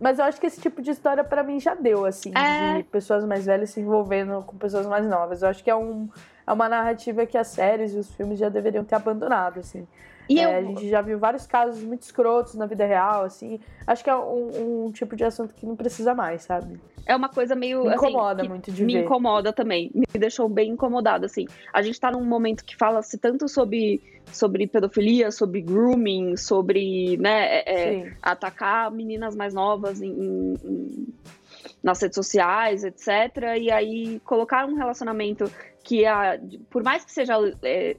[0.00, 2.78] Mas eu acho que esse tipo de história para mim já deu, assim, é...
[2.78, 5.42] de pessoas mais velhas se envolvendo com pessoas mais novas.
[5.42, 6.08] Eu acho que é, um,
[6.46, 9.86] é uma narrativa que as séries e os filmes já deveriam ter abandonado, assim.
[10.28, 10.50] E é, eu...
[10.50, 13.60] A gente já viu vários casos muito escrotos na vida real, assim.
[13.86, 16.80] Acho que é um, um tipo de assunto que não precisa mais, sabe?
[17.06, 17.84] É uma coisa meio.
[17.84, 18.98] Me incomoda assim, muito de me ver.
[19.00, 19.90] Me incomoda também.
[19.94, 21.46] Me deixou bem incomodada, assim.
[21.72, 27.58] A gente tá num momento que fala-se tanto sobre, sobre pedofilia, sobre grooming, sobre, né,
[27.58, 31.14] é, é atacar meninas mais novas em, em, em,
[31.82, 33.58] nas redes sociais, etc.
[33.60, 35.50] E aí colocar um relacionamento
[35.82, 36.38] que, a,
[36.70, 37.34] por mais que seja.
[37.62, 37.96] É,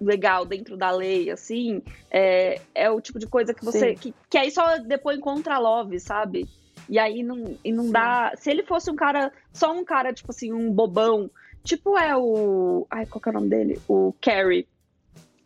[0.00, 3.94] legal dentro da lei, assim, é, é o tipo de coisa que você.
[3.94, 6.48] Que, que aí só depois encontra love, sabe?
[6.88, 8.32] E aí não, e não dá.
[8.36, 11.30] Se ele fosse um cara, só um cara, tipo assim, um bobão,
[11.62, 12.86] tipo é o.
[12.90, 13.80] Ai, qual que é o nome dele?
[13.88, 14.66] O Carrie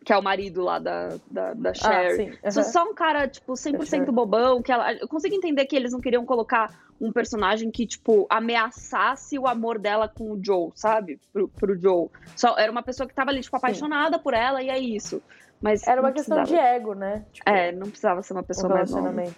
[0.03, 2.37] que é o marido lá da, da, da Cher.
[2.43, 2.63] Ah, uhum.
[2.63, 4.93] Só um cara, tipo, 100% bobão, que ela...
[4.93, 9.79] Eu consigo entender que eles não queriam colocar um personagem que, tipo, ameaçasse o amor
[9.79, 11.19] dela com o Joe, sabe?
[11.31, 12.09] Pro, pro Joe.
[12.35, 14.23] Só, era uma pessoa que tava ali, tipo, apaixonada Sim.
[14.23, 15.21] por ela e é isso.
[15.61, 16.67] Mas era uma questão precisava...
[16.67, 17.23] de ego, né?
[17.31, 19.33] Tipo, é, não precisava ser uma pessoa um mais nova.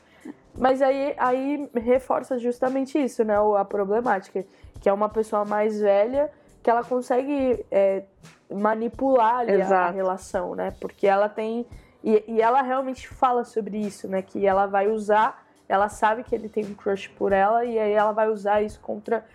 [0.57, 3.35] Mas aí, aí reforça justamente isso, né?
[3.57, 4.45] A problemática.
[4.79, 6.31] Que é uma pessoa mais velha
[6.63, 8.03] que ela consegue é,
[8.51, 10.73] manipular ali a, a, relação, né?
[10.79, 11.65] Porque ela tem.
[12.03, 14.21] E, e, ela realmente fala sobre isso, né?
[14.21, 15.45] Que ela vai usar.
[15.67, 18.79] Ela sabe que ele tem um crush por ela e aí ela vai usar isso
[18.79, 19.25] contra,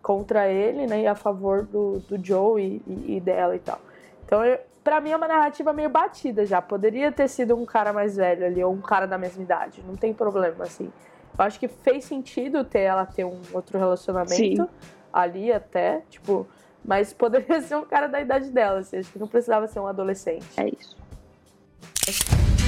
[0.00, 1.02] contra ele, né?
[1.02, 3.80] E a favor do, do Joe e, e, e dela e tal.
[4.24, 6.62] Então, eu, pra mim é uma narrativa meio batida já.
[6.62, 9.82] Poderia ter sido um cara mais velho ali, ou um cara da mesma idade.
[9.84, 10.92] Não tem problema, assim.
[11.36, 14.68] Eu acho que fez sentido ter ela ter um outro relacionamento Sim.
[15.12, 16.02] ali até.
[16.08, 16.46] Tipo,
[16.84, 19.86] mas poderia ser um cara da idade dela, assim, acho que não precisava ser um
[19.86, 20.46] adolescente.
[20.56, 20.96] É isso.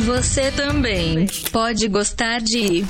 [0.05, 2.83] Você também pode gostar de.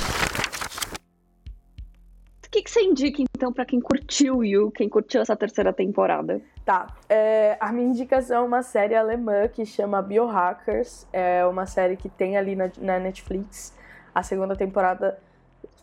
[2.44, 6.40] O que, que você indica, então, para quem curtiu You, quem curtiu essa terceira temporada?
[6.64, 6.86] Tá.
[7.08, 11.06] É, a minha indicação é uma série alemã que chama Biohackers.
[11.12, 13.74] É uma série que tem ali na, na Netflix.
[14.14, 15.18] A segunda temporada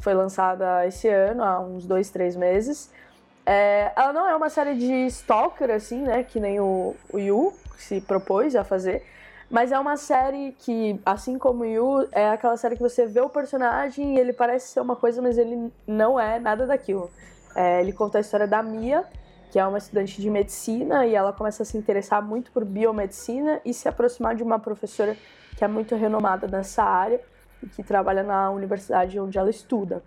[0.02, 2.92] foi lançada esse ano, há uns dois, três meses.
[3.46, 6.24] É, ela não é uma série de stalker, assim, né?
[6.24, 9.06] Que nem o, o Yu se propôs a fazer.
[9.50, 13.30] Mas é uma série que, assim como Yu, é aquela série que você vê o
[13.30, 17.12] personagem e ele parece ser uma coisa, mas ele não é nada daquilo.
[17.56, 19.06] É, ele conta a história da Mia,
[19.52, 23.62] que é uma estudante de medicina, e ela começa a se interessar muito por biomedicina
[23.64, 25.16] e se aproximar de uma professora
[25.56, 27.22] que é muito renomada nessa área
[27.62, 30.02] e que trabalha na universidade onde ela estuda.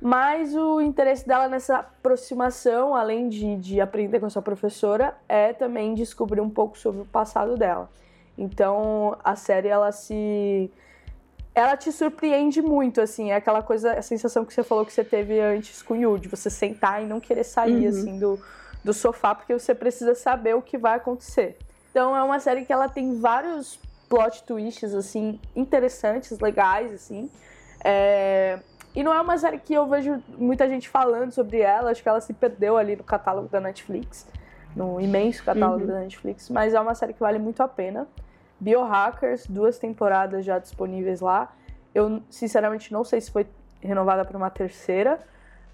[0.00, 5.52] Mas o interesse dela nessa aproximação, além de, de aprender com a sua professora, é
[5.52, 7.90] também descobrir um pouco sobre o passado dela.
[8.38, 10.70] Então a série ela se
[11.54, 15.04] ela te surpreende muito, assim, é aquela coisa, a sensação que você falou que você
[15.04, 17.88] teve antes com o Yu, de você sentar e não querer sair, uhum.
[17.88, 18.40] assim, do,
[18.84, 21.58] do sofá, porque você precisa saber o que vai acontecer.
[21.90, 27.28] Então é uma série que ela tem vários plot twists, assim, interessantes, legais, assim.
[27.84, 28.60] É...
[28.94, 32.08] E não é uma série que eu vejo muita gente falando sobre ela, acho que
[32.08, 34.26] ela se perdeu ali no catálogo da Netflix,
[34.74, 35.86] no imenso catálogo uhum.
[35.86, 38.06] da Netflix, mas é uma série que vale muito a pena.
[38.58, 41.52] Biohackers, duas temporadas já disponíveis lá.
[41.94, 43.46] Eu, sinceramente, não sei se foi
[43.80, 45.18] renovada para uma terceira,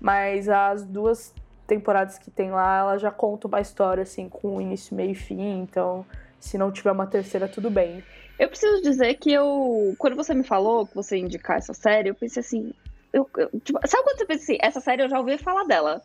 [0.00, 1.34] mas as duas
[1.66, 5.60] temporadas que tem lá, ela já conta uma história, assim, com início, meio e fim,
[5.60, 6.06] então
[6.38, 8.04] se não tiver uma terceira, tudo bem.
[8.38, 12.10] Eu preciso dizer que eu, quando você me falou que você ia indicar essa série,
[12.10, 12.72] eu pensei assim,
[13.16, 16.02] eu, eu, tipo, sabe quando você pensa assim, essa série eu já ouvi falar dela,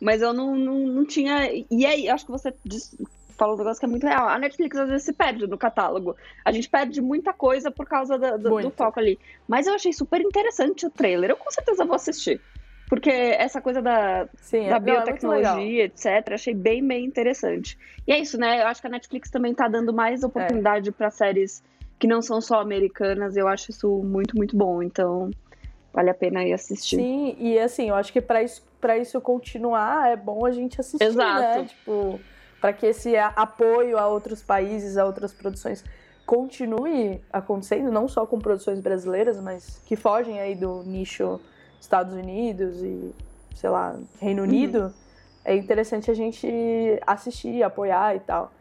[0.00, 1.48] mas eu não, não, não tinha.
[1.70, 2.52] E aí, acho que você
[3.36, 4.28] falou um negócio que é muito real.
[4.28, 6.16] A Netflix às vezes se perde no catálogo.
[6.44, 9.18] A gente perde muita coisa por causa do, do, do foco ali.
[9.46, 11.30] Mas eu achei super interessante o trailer.
[11.30, 12.40] Eu com certeza vou assistir.
[12.88, 17.78] Porque essa coisa da, Sim, da é, é biotecnologia, é etc., achei bem, bem interessante.
[18.06, 18.62] E é isso, né?
[18.62, 20.92] Eu acho que a Netflix também tá dando mais oportunidade é.
[20.92, 21.62] para séries
[21.98, 23.36] que não são só americanas.
[23.36, 24.82] Eu acho isso muito, muito bom.
[24.82, 25.30] Então,
[25.92, 26.96] vale a pena ir assistir.
[26.96, 30.80] Sim, e assim, eu acho que para isso, pra isso continuar, é bom a gente
[30.80, 31.10] assistir, né?
[31.10, 31.40] Exato.
[31.40, 31.64] né?
[31.64, 32.20] Tipo,
[32.60, 35.84] para que esse apoio a outros países, a outras produções
[36.26, 41.40] continue acontecendo, não só com produções brasileiras, mas que fogem aí do nicho
[41.80, 43.14] Estados Unidos e,
[43.54, 44.92] sei lá, Reino Unido, uhum.
[45.44, 46.46] é interessante a gente
[47.06, 48.52] assistir, apoiar e tal.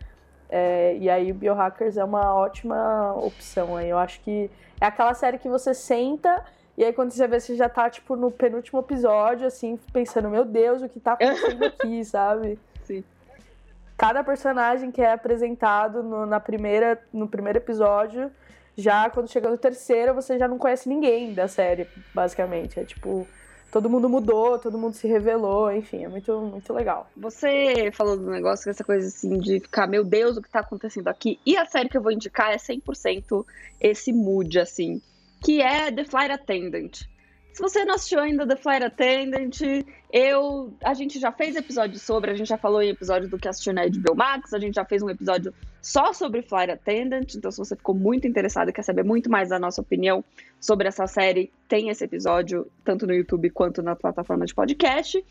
[0.49, 3.89] É, e aí Biohackers é uma ótima opção aí.
[3.89, 6.45] Eu acho que é aquela série que você senta
[6.77, 10.45] e aí quando você vê, você já tá, tipo, no penúltimo episódio, assim, pensando, meu
[10.45, 12.59] Deus, o que tá acontecendo aqui, sabe?
[12.85, 13.03] Sim.
[13.97, 18.31] Cada personagem que é apresentado no, na primeira, no primeiro episódio,
[18.77, 22.79] já quando chega no terceiro, você já não conhece ninguém da série, basicamente.
[22.79, 23.27] É tipo,
[23.71, 27.09] todo mundo mudou, todo mundo se revelou, enfim, é muito, muito legal.
[27.17, 31.07] Você falou do negócio, essa coisa assim de ficar, meu Deus, o que tá acontecendo
[31.07, 31.39] aqui?
[31.43, 33.43] E a série que eu vou indicar é 100%
[33.81, 35.01] esse mood, assim
[35.43, 37.07] que é The Flight Attendant.
[37.57, 39.61] Se você não assistiu ainda The Flight Attendant,
[40.13, 43.47] eu, a gente já fez episódio sobre, a gente já falou em episódio do que
[43.47, 47.49] assistiu na HBO Max, a gente já fez um episódio só sobre Flight Attendant, então
[47.49, 50.23] se você ficou muito interessado e quer saber muito mais da nossa opinião
[50.59, 55.25] sobre essa série, tem esse episódio tanto no YouTube quanto na plataforma de podcast.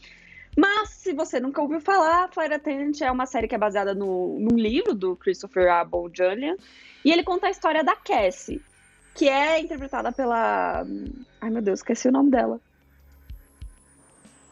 [0.56, 4.36] Mas, se você nunca ouviu falar, Flight Attendant é uma série que é baseada no,
[4.40, 6.56] num livro do Christopher Abel Julian,
[7.04, 8.60] e ele conta a história da Cassie,
[9.16, 10.86] que é interpretada pela.
[11.40, 12.60] Ai meu Deus, esqueci o nome dela.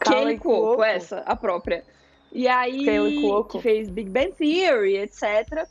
[0.00, 1.84] Kelly Cuoco, essa, a própria.
[2.32, 2.84] E aí,
[3.48, 5.66] que fez Big Bang Theory, etc.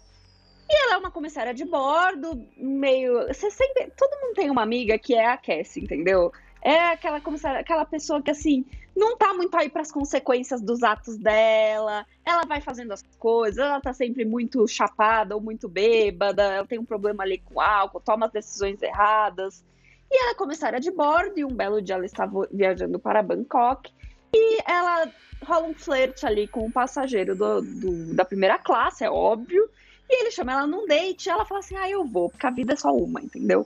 [0.70, 3.28] E ela é uma comissária de bordo, meio.
[3.28, 3.92] Você sempre.
[3.98, 6.32] Todo mundo tem uma amiga que é a Cassie, entendeu?
[6.62, 10.84] É aquela comissária, aquela pessoa que assim não tá muito aí para as consequências dos
[10.84, 12.06] atos dela.
[12.26, 16.80] Ela vai fazendo as coisas, ela tá sempre muito chapada ou muito bêbada, ela tem
[16.80, 19.64] um problema ali com álcool, toma as decisões erradas.
[20.12, 23.92] E ela é comissária de bordo e um belo dia ela estava viajando para Bangkok
[24.32, 25.12] e ela
[25.44, 29.68] rola um flerte ali com o um passageiro do, do, da primeira classe, é óbvio.
[30.08, 32.52] E ele chama ela num date e ela fala assim: "Ah, eu vou, porque a
[32.52, 33.66] vida é só uma", entendeu?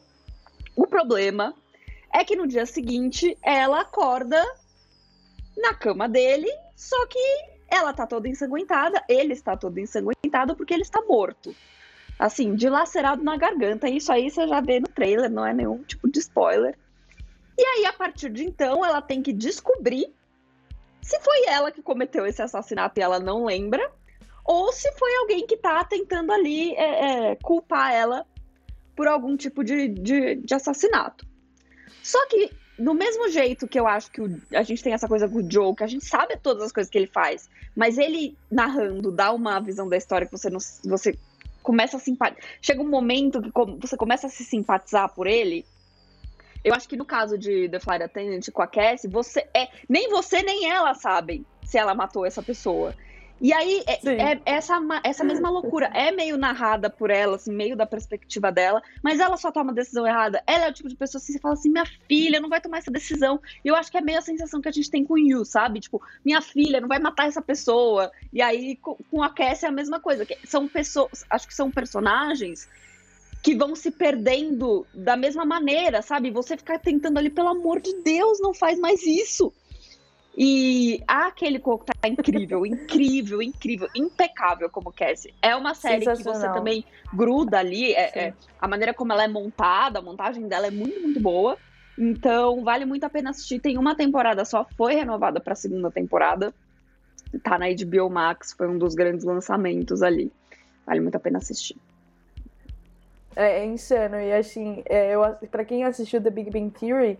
[0.75, 1.53] O problema
[2.13, 4.41] é que no dia seguinte ela acorda
[5.57, 7.19] na cama dele, só que
[7.69, 11.55] ela tá toda ensanguentada, ele está todo ensanguentado porque ele está morto.
[12.17, 13.87] Assim, dilacerado na garganta.
[13.87, 16.77] Isso aí você já vê no trailer, não é nenhum tipo de spoiler.
[17.57, 20.11] E aí, a partir de então, ela tem que descobrir
[21.07, 23.89] se foi ela que cometeu esse assassinato e ela não lembra,
[24.43, 28.25] ou se foi alguém que tá tentando ali é, é, culpar ela
[28.93, 31.25] por algum tipo de, de, de assassinato.
[32.03, 35.27] Só que, do mesmo jeito que eu acho que o, a gente tem essa coisa
[35.27, 38.37] com o Joe, que a gente sabe todas as coisas que ele faz, mas ele
[38.51, 41.17] narrando dá uma visão da história que você não, você
[41.63, 42.43] começa a simpatizar.
[42.61, 45.65] Chega um momento que você começa a se simpatizar por ele.
[46.63, 50.09] Eu acho que no caso de The Flight Attendant com a Cassie, você é nem
[50.09, 52.93] você nem ela sabem se ela matou essa pessoa.
[53.39, 57.75] E aí, é, é, essa, essa mesma loucura é meio narrada por ela, assim, meio
[57.75, 60.41] da perspectiva dela, mas ela só toma decisão errada.
[60.47, 62.79] Ela é o tipo de pessoa assim, você fala assim, minha filha não vai tomar
[62.79, 63.39] essa decisão.
[63.63, 65.45] E eu acho que é meio a sensação que a gente tem com o Yu,
[65.45, 65.79] sabe?
[65.79, 68.11] Tipo, minha filha não vai matar essa pessoa.
[68.33, 70.25] E aí, com, com a Cassie é a mesma coisa.
[70.43, 72.67] São pessoas, acho que são personagens
[73.43, 76.31] que vão se perdendo da mesma maneira, sabe?
[76.31, 79.53] Você ficar tentando ali, pelo amor de Deus, não faz mais isso.
[80.39, 85.33] E aquele coco tá incrível, incrível, incrível, impecável como Cassie.
[85.41, 87.93] É uma série que você também gruda ali.
[87.93, 91.57] É, é, a maneira como ela é montada, a montagem dela é muito, muito boa.
[91.97, 93.59] Então, vale muito a pena assistir.
[93.59, 96.53] Tem uma temporada só, foi renovada para a segunda temporada.
[97.41, 100.31] Tá na HBO Max, foi um dos grandes lançamentos ali.
[100.85, 101.75] Vale muito a pena assistir.
[103.35, 104.17] É, é insano.
[104.17, 107.17] E assim, é, eu, pra quem assistiu The Big Bang Theory,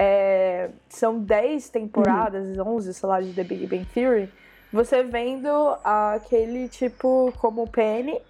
[0.00, 2.76] é, são 10 temporadas, uhum.
[2.76, 4.32] 11, sei lá, de The Big Bang Theory,
[4.72, 5.48] você vendo
[5.82, 8.20] aquele tipo como Penny,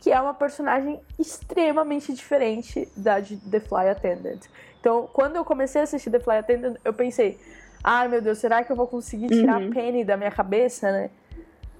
[0.00, 4.42] que é uma personagem extremamente diferente da de The Fly Attendant.
[4.78, 7.36] Então, quando eu comecei a assistir The Fly Attendant, eu pensei,
[7.82, 9.70] ai meu Deus, será que eu vou conseguir tirar uhum.
[9.70, 11.10] a Penny da minha cabeça, né?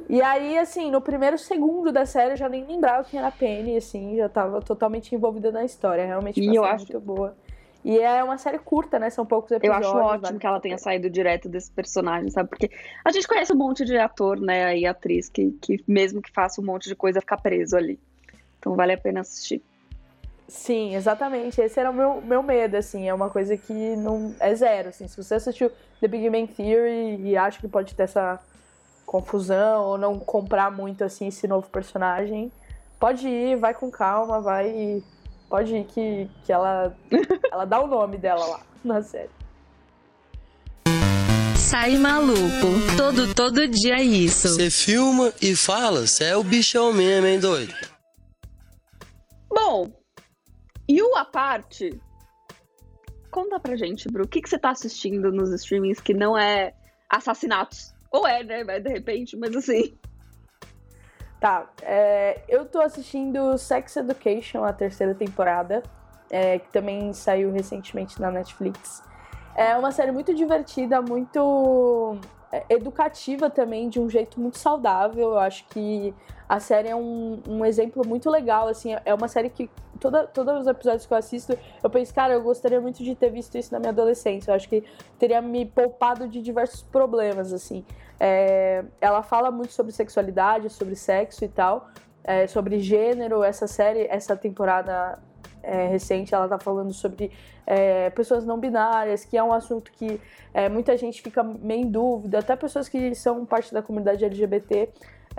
[0.09, 3.33] E aí, assim, no primeiro segundo da série eu já nem lembrava quem era a
[3.33, 6.05] Penny, assim, já tava totalmente envolvida na história.
[6.05, 7.37] Realmente e eu acho muito boa.
[7.85, 9.09] E é uma série curta, né?
[9.09, 9.93] São poucos episódios.
[9.93, 12.49] Eu acho ótimo que ela tenha saído direto desse personagem, sabe?
[12.49, 12.71] Porque
[13.05, 14.77] a gente conhece um monte de ator, né?
[14.77, 17.99] E atriz que, que mesmo que faça um monte de coisa, fica preso ali.
[18.59, 19.63] Então vale a pena assistir.
[20.49, 21.61] Sim, exatamente.
[21.61, 23.09] Esse era o meu, meu medo, assim.
[23.09, 25.07] É uma coisa que não é zero, assim.
[25.07, 28.41] Se você assistiu The Big Bang Theory e acha que pode ter essa
[29.07, 32.51] confusão ou não comprar muito, assim, esse novo personagem,
[32.99, 35.03] pode ir, vai com calma, vai
[35.49, 36.95] Pode ir que, que ela,
[37.51, 39.31] ela dá o nome dela lá na série.
[41.57, 44.49] Sai maluco, todo, todo dia é isso.
[44.49, 47.75] Você filma e fala, você é o bichão mesmo, hein, doido?
[49.51, 49.93] Bom,
[50.89, 52.01] e o a parte,
[53.31, 56.73] conta pra gente, Bru, o que, que você tá assistindo nos streamings que não é
[57.11, 57.93] assassinatos?
[58.11, 58.65] Ou é, né?
[58.81, 59.93] De repente, mas assim.
[61.41, 65.85] Tá, é, eu tô assistindo Sex Education, a terceira temporada,
[66.31, 69.03] é, que também saiu recentemente na Netflix.
[69.55, 72.17] É uma série muito divertida, muito
[72.69, 75.31] educativa também, de um jeito muito saudável.
[75.31, 76.15] Eu acho que
[76.49, 79.71] a série é um, um exemplo muito legal, assim, é uma série que
[80.01, 83.31] toda, todos os episódios que eu assisto, eu penso, cara, eu gostaria muito de ter
[83.31, 84.51] visto isso na minha adolescência.
[84.51, 84.83] Eu acho que
[85.19, 87.85] teria me poupado de diversos problemas, assim.
[88.19, 91.89] É, ela fala muito sobre sexualidade, sobre sexo e tal,
[92.25, 93.43] é, sobre gênero.
[93.43, 95.19] Essa série, essa temporada
[95.63, 97.31] é, recente, ela tá falando sobre
[97.67, 100.21] é, pessoas não binárias, que é um assunto que
[100.55, 104.89] é, muita gente fica meio em dúvida, até pessoas que são parte da comunidade LGBT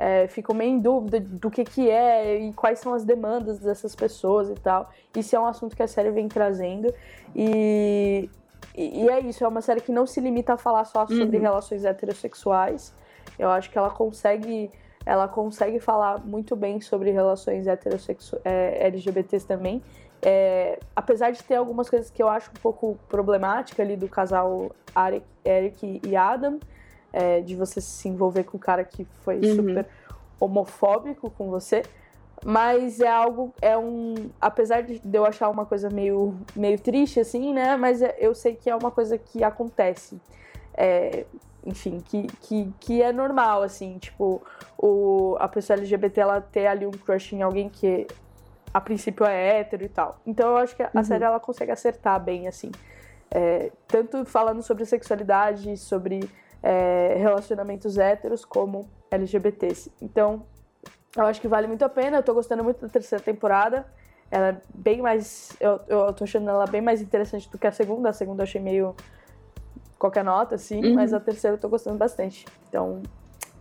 [0.01, 3.93] é, ficam meio em dúvida do que, que é e quais são as demandas dessas
[3.93, 4.89] pessoas e tal.
[5.13, 6.93] Isso é um assunto que a série vem trazendo.
[7.35, 8.29] E,
[8.77, 11.43] e é isso, é uma série que não se limita a falar só sobre uhum.
[11.43, 12.93] relações heterossexuais.
[13.37, 14.71] Eu acho que ela consegue
[15.05, 19.81] ela consegue falar muito bem sobre relações heterossexuais é, LGBTs também.
[20.21, 24.71] É, apesar de ter algumas coisas que eu acho um pouco problemática ali do casal
[25.45, 26.59] Eric e Adam,
[27.13, 29.55] é, de você se envolver com um cara que foi uhum.
[29.55, 29.87] super
[30.39, 31.83] homofóbico com você.
[32.45, 34.29] Mas é algo, é um.
[34.39, 37.75] Apesar de eu achar uma coisa meio, meio triste, assim, né?
[37.75, 40.21] Mas é, eu sei que é uma coisa que acontece.
[40.73, 41.25] É,
[41.65, 44.41] enfim, que, que, que é normal, assim, tipo,
[44.77, 48.07] o, a pessoa LGBT ela ter ali um crush em alguém que
[48.73, 50.19] a princípio é hétero e tal.
[50.25, 51.03] Então eu acho que a uhum.
[51.03, 52.71] série ela consegue acertar bem, assim.
[53.31, 56.29] É, tanto falando sobre sexualidade, sobre
[56.61, 59.91] é, relacionamentos héteros como LGBTs.
[60.01, 60.45] Então,
[61.15, 62.17] eu acho que vale muito a pena.
[62.17, 63.85] Eu tô gostando muito da terceira temporada.
[64.31, 65.55] Ela é bem mais.
[65.59, 68.09] Eu, eu tô achando ela bem mais interessante do que a segunda.
[68.09, 68.95] A segunda eu achei meio.
[69.97, 70.83] qualquer nota, assim.
[70.83, 70.95] Uhum.
[70.95, 72.45] Mas a terceira eu tô gostando bastante.
[72.67, 73.01] Então,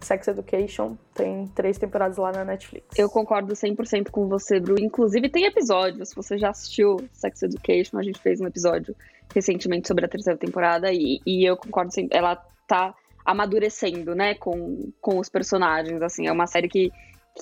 [0.00, 2.86] Sex Education tem três temporadas lá na Netflix.
[2.96, 4.76] Eu concordo 100% com você, Bru.
[4.78, 6.10] Inclusive, tem episódios.
[6.10, 8.94] Se você já assistiu Sex Education, a gente fez um episódio
[9.34, 10.92] recentemente sobre a terceira temporada.
[10.92, 12.16] E, e eu concordo sempre.
[12.16, 12.36] Ela
[12.66, 12.94] tá
[13.28, 16.90] amadurecendo, né, com, com os personagens, assim, é uma série que,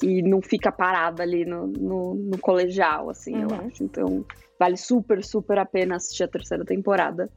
[0.00, 3.42] que não fica parada ali no, no, no colegial, assim, uhum.
[3.42, 4.26] eu acho, então
[4.58, 7.30] vale super, super a pena assistir a terceira temporada.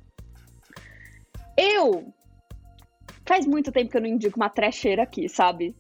[1.56, 2.12] Eu,
[3.30, 5.76] faz muito tempo que eu não indico uma trecheira aqui, sabe?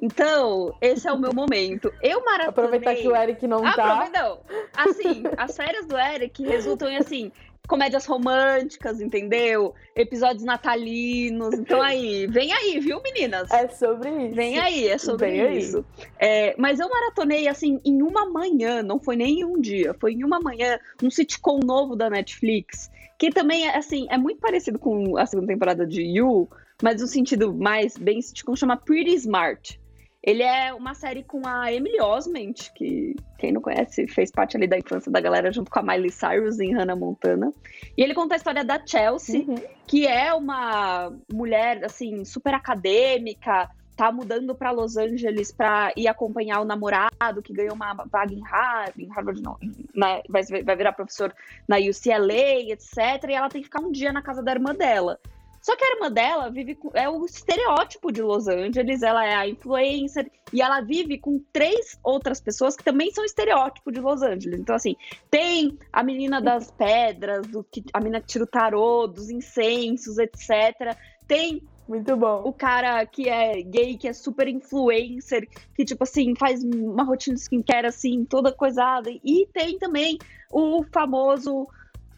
[0.00, 1.92] Então, esse é o meu momento.
[2.02, 2.48] Eu maratonei...
[2.48, 4.10] Aproveitar que o Eric não tá.
[4.12, 4.40] Não.
[4.76, 7.30] Assim, as férias do Eric resultam em, assim,
[7.68, 9.76] comédias românticas, entendeu?
[9.94, 11.54] Episódios natalinos.
[11.54, 13.48] Então aí, vem aí, viu, meninas?
[13.52, 14.34] É sobre isso.
[14.34, 15.84] Vem aí, é sobre vem isso.
[16.18, 20.14] É, mas eu maratonei assim em uma manhã, não foi nem em um dia, foi
[20.14, 24.80] em uma manhã, um sitcom novo da Netflix, que também é assim, é muito parecido
[24.80, 26.48] com a segunda temporada de You,
[26.82, 29.80] mas no sentido mais bem sitcom chama Pretty Smart.
[30.22, 34.68] Ele é uma série com a Emily Osment, que quem não conhece fez parte ali
[34.68, 37.52] da infância da galera junto com a Miley Cyrus em Hannah Montana.
[37.96, 39.56] E ele conta a história da Chelsea, uhum.
[39.84, 46.60] que é uma mulher assim super acadêmica, tá mudando para Los Angeles para ir acompanhar
[46.60, 49.58] o namorado que ganhou uma vaga em Harvard, em Harvard não,
[49.92, 51.34] né, vai, vai virar professor
[51.66, 52.96] na UCLA, etc.
[53.28, 55.18] E ela tem que ficar um dia na casa da irmã dela.
[55.62, 59.34] Só que a irmã dela vive com, é o estereótipo de Los Angeles, ela é
[59.34, 64.22] a influencer e ela vive com três outras pessoas que também são estereótipo de Los
[64.22, 64.58] Angeles.
[64.58, 64.96] Então assim,
[65.30, 70.18] tem a menina das pedras, do que a menina que tira o tarô, dos incensos,
[70.18, 70.96] etc.
[71.28, 72.42] Tem muito bom.
[72.44, 77.36] O cara que é gay, que é super influencer, que, tipo assim, faz uma rotina
[77.36, 79.10] de skincare, assim, toda coisada.
[79.10, 80.18] E tem também
[80.50, 81.68] o famoso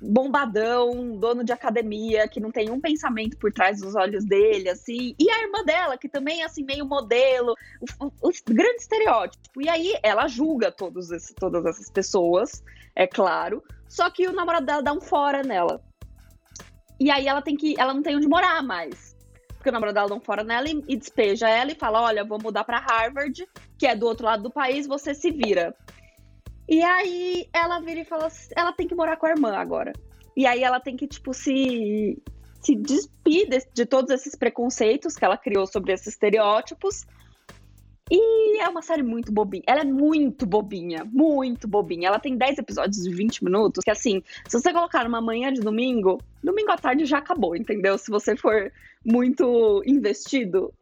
[0.00, 5.14] bombadão, dono de academia, que não tem um pensamento por trás dos olhos dele, assim,
[5.18, 7.54] e a irmã dela, que também é assim, meio modelo,
[8.00, 9.62] o, o, o grande estereótipo.
[9.62, 12.62] E aí ela julga todos esse, todas essas pessoas,
[12.94, 15.80] é claro, só que o namorado dela dá um fora nela.
[16.98, 17.74] E aí ela tem que.
[17.78, 19.14] Ela não tem onde morar mais.
[19.54, 22.24] Porque o namorado dela dá um fora nela e, e despeja ela e fala: olha,
[22.24, 23.46] vou mudar para Harvard,
[23.78, 25.74] que é do outro lado do país, você se vira.
[26.68, 29.92] E aí ela vira e fala ela tem que morar com a irmã agora.
[30.36, 32.20] E aí ela tem que, tipo, se,
[32.60, 37.06] se despir de, de todos esses preconceitos que ela criou sobre esses estereótipos.
[38.10, 39.62] E é uma série muito bobinha.
[39.66, 42.08] Ela é muito bobinha, muito bobinha.
[42.08, 45.60] Ela tem 10 episódios de 20 minutos, que assim, se você colocar numa manhã de
[45.60, 47.96] domingo, domingo à tarde já acabou, entendeu?
[47.96, 48.70] Se você for
[49.04, 50.72] muito investido,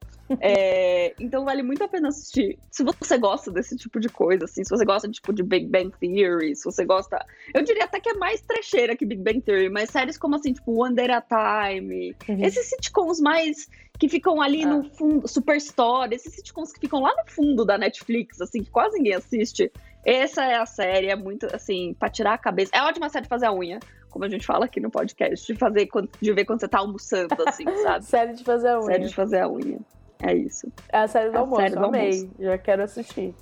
[0.40, 2.58] É, então vale muito a pena assistir.
[2.70, 5.92] Se você gosta desse tipo de coisa, assim, se você gosta tipo, de Big Bang
[6.00, 7.24] Theory, se você gosta.
[7.54, 10.52] Eu diria até que é mais trecheira que Big Bang Theory, mas séries como assim,
[10.52, 12.44] tipo, One Day at a Time, uhum.
[12.44, 13.68] esses sitcoms mais
[13.98, 14.68] que ficam ali ah.
[14.68, 18.96] no fundo, Superstore, esses sitcoms que ficam lá no fundo da Netflix, assim, que quase
[18.96, 19.70] ninguém assiste.
[20.04, 22.72] Essa é a série, é muito, assim, pra tirar a cabeça.
[22.74, 23.78] É ótima série de fazer a unha,
[24.10, 25.88] como a gente fala aqui no podcast, de fazer,
[26.20, 28.04] de ver quando você tá almoçando, assim, sabe?
[28.04, 28.86] série de fazer a unha.
[28.86, 29.78] Série de fazer a unha.
[30.22, 30.72] É isso.
[30.88, 32.10] É a série do é almoço, série do amei.
[32.12, 32.30] Almoço.
[32.38, 33.34] Já quero assistir.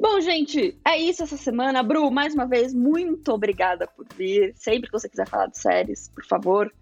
[0.00, 1.82] Bom, gente, é isso essa semana.
[1.82, 4.52] Bru, mais uma vez, muito obrigada por vir.
[4.56, 6.72] Sempre que você quiser falar de séries, por favor,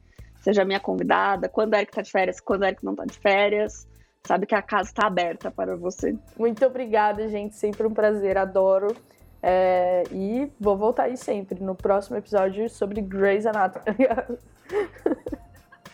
[0.41, 1.49] seja minha convidada.
[1.49, 3.89] Quando é que tá de férias, quando é que não tá de férias.
[4.25, 6.15] Sabe que a casa está aberta para você.
[6.39, 7.57] Muito obrigada, gente.
[7.57, 8.95] Sempre um prazer, adoro.
[9.43, 13.97] É, e vou voltar aí sempre no próximo episódio sobre Grey's Anatomy.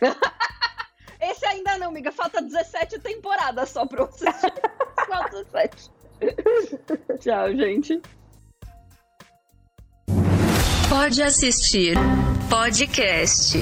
[1.30, 2.12] Esse ainda não, amiga.
[2.12, 4.62] Falta 17 temporadas só pra você assistir.
[5.06, 5.90] Só 17.
[7.20, 8.02] Tchau, gente.
[10.88, 11.96] Pode assistir
[12.48, 13.58] podcast.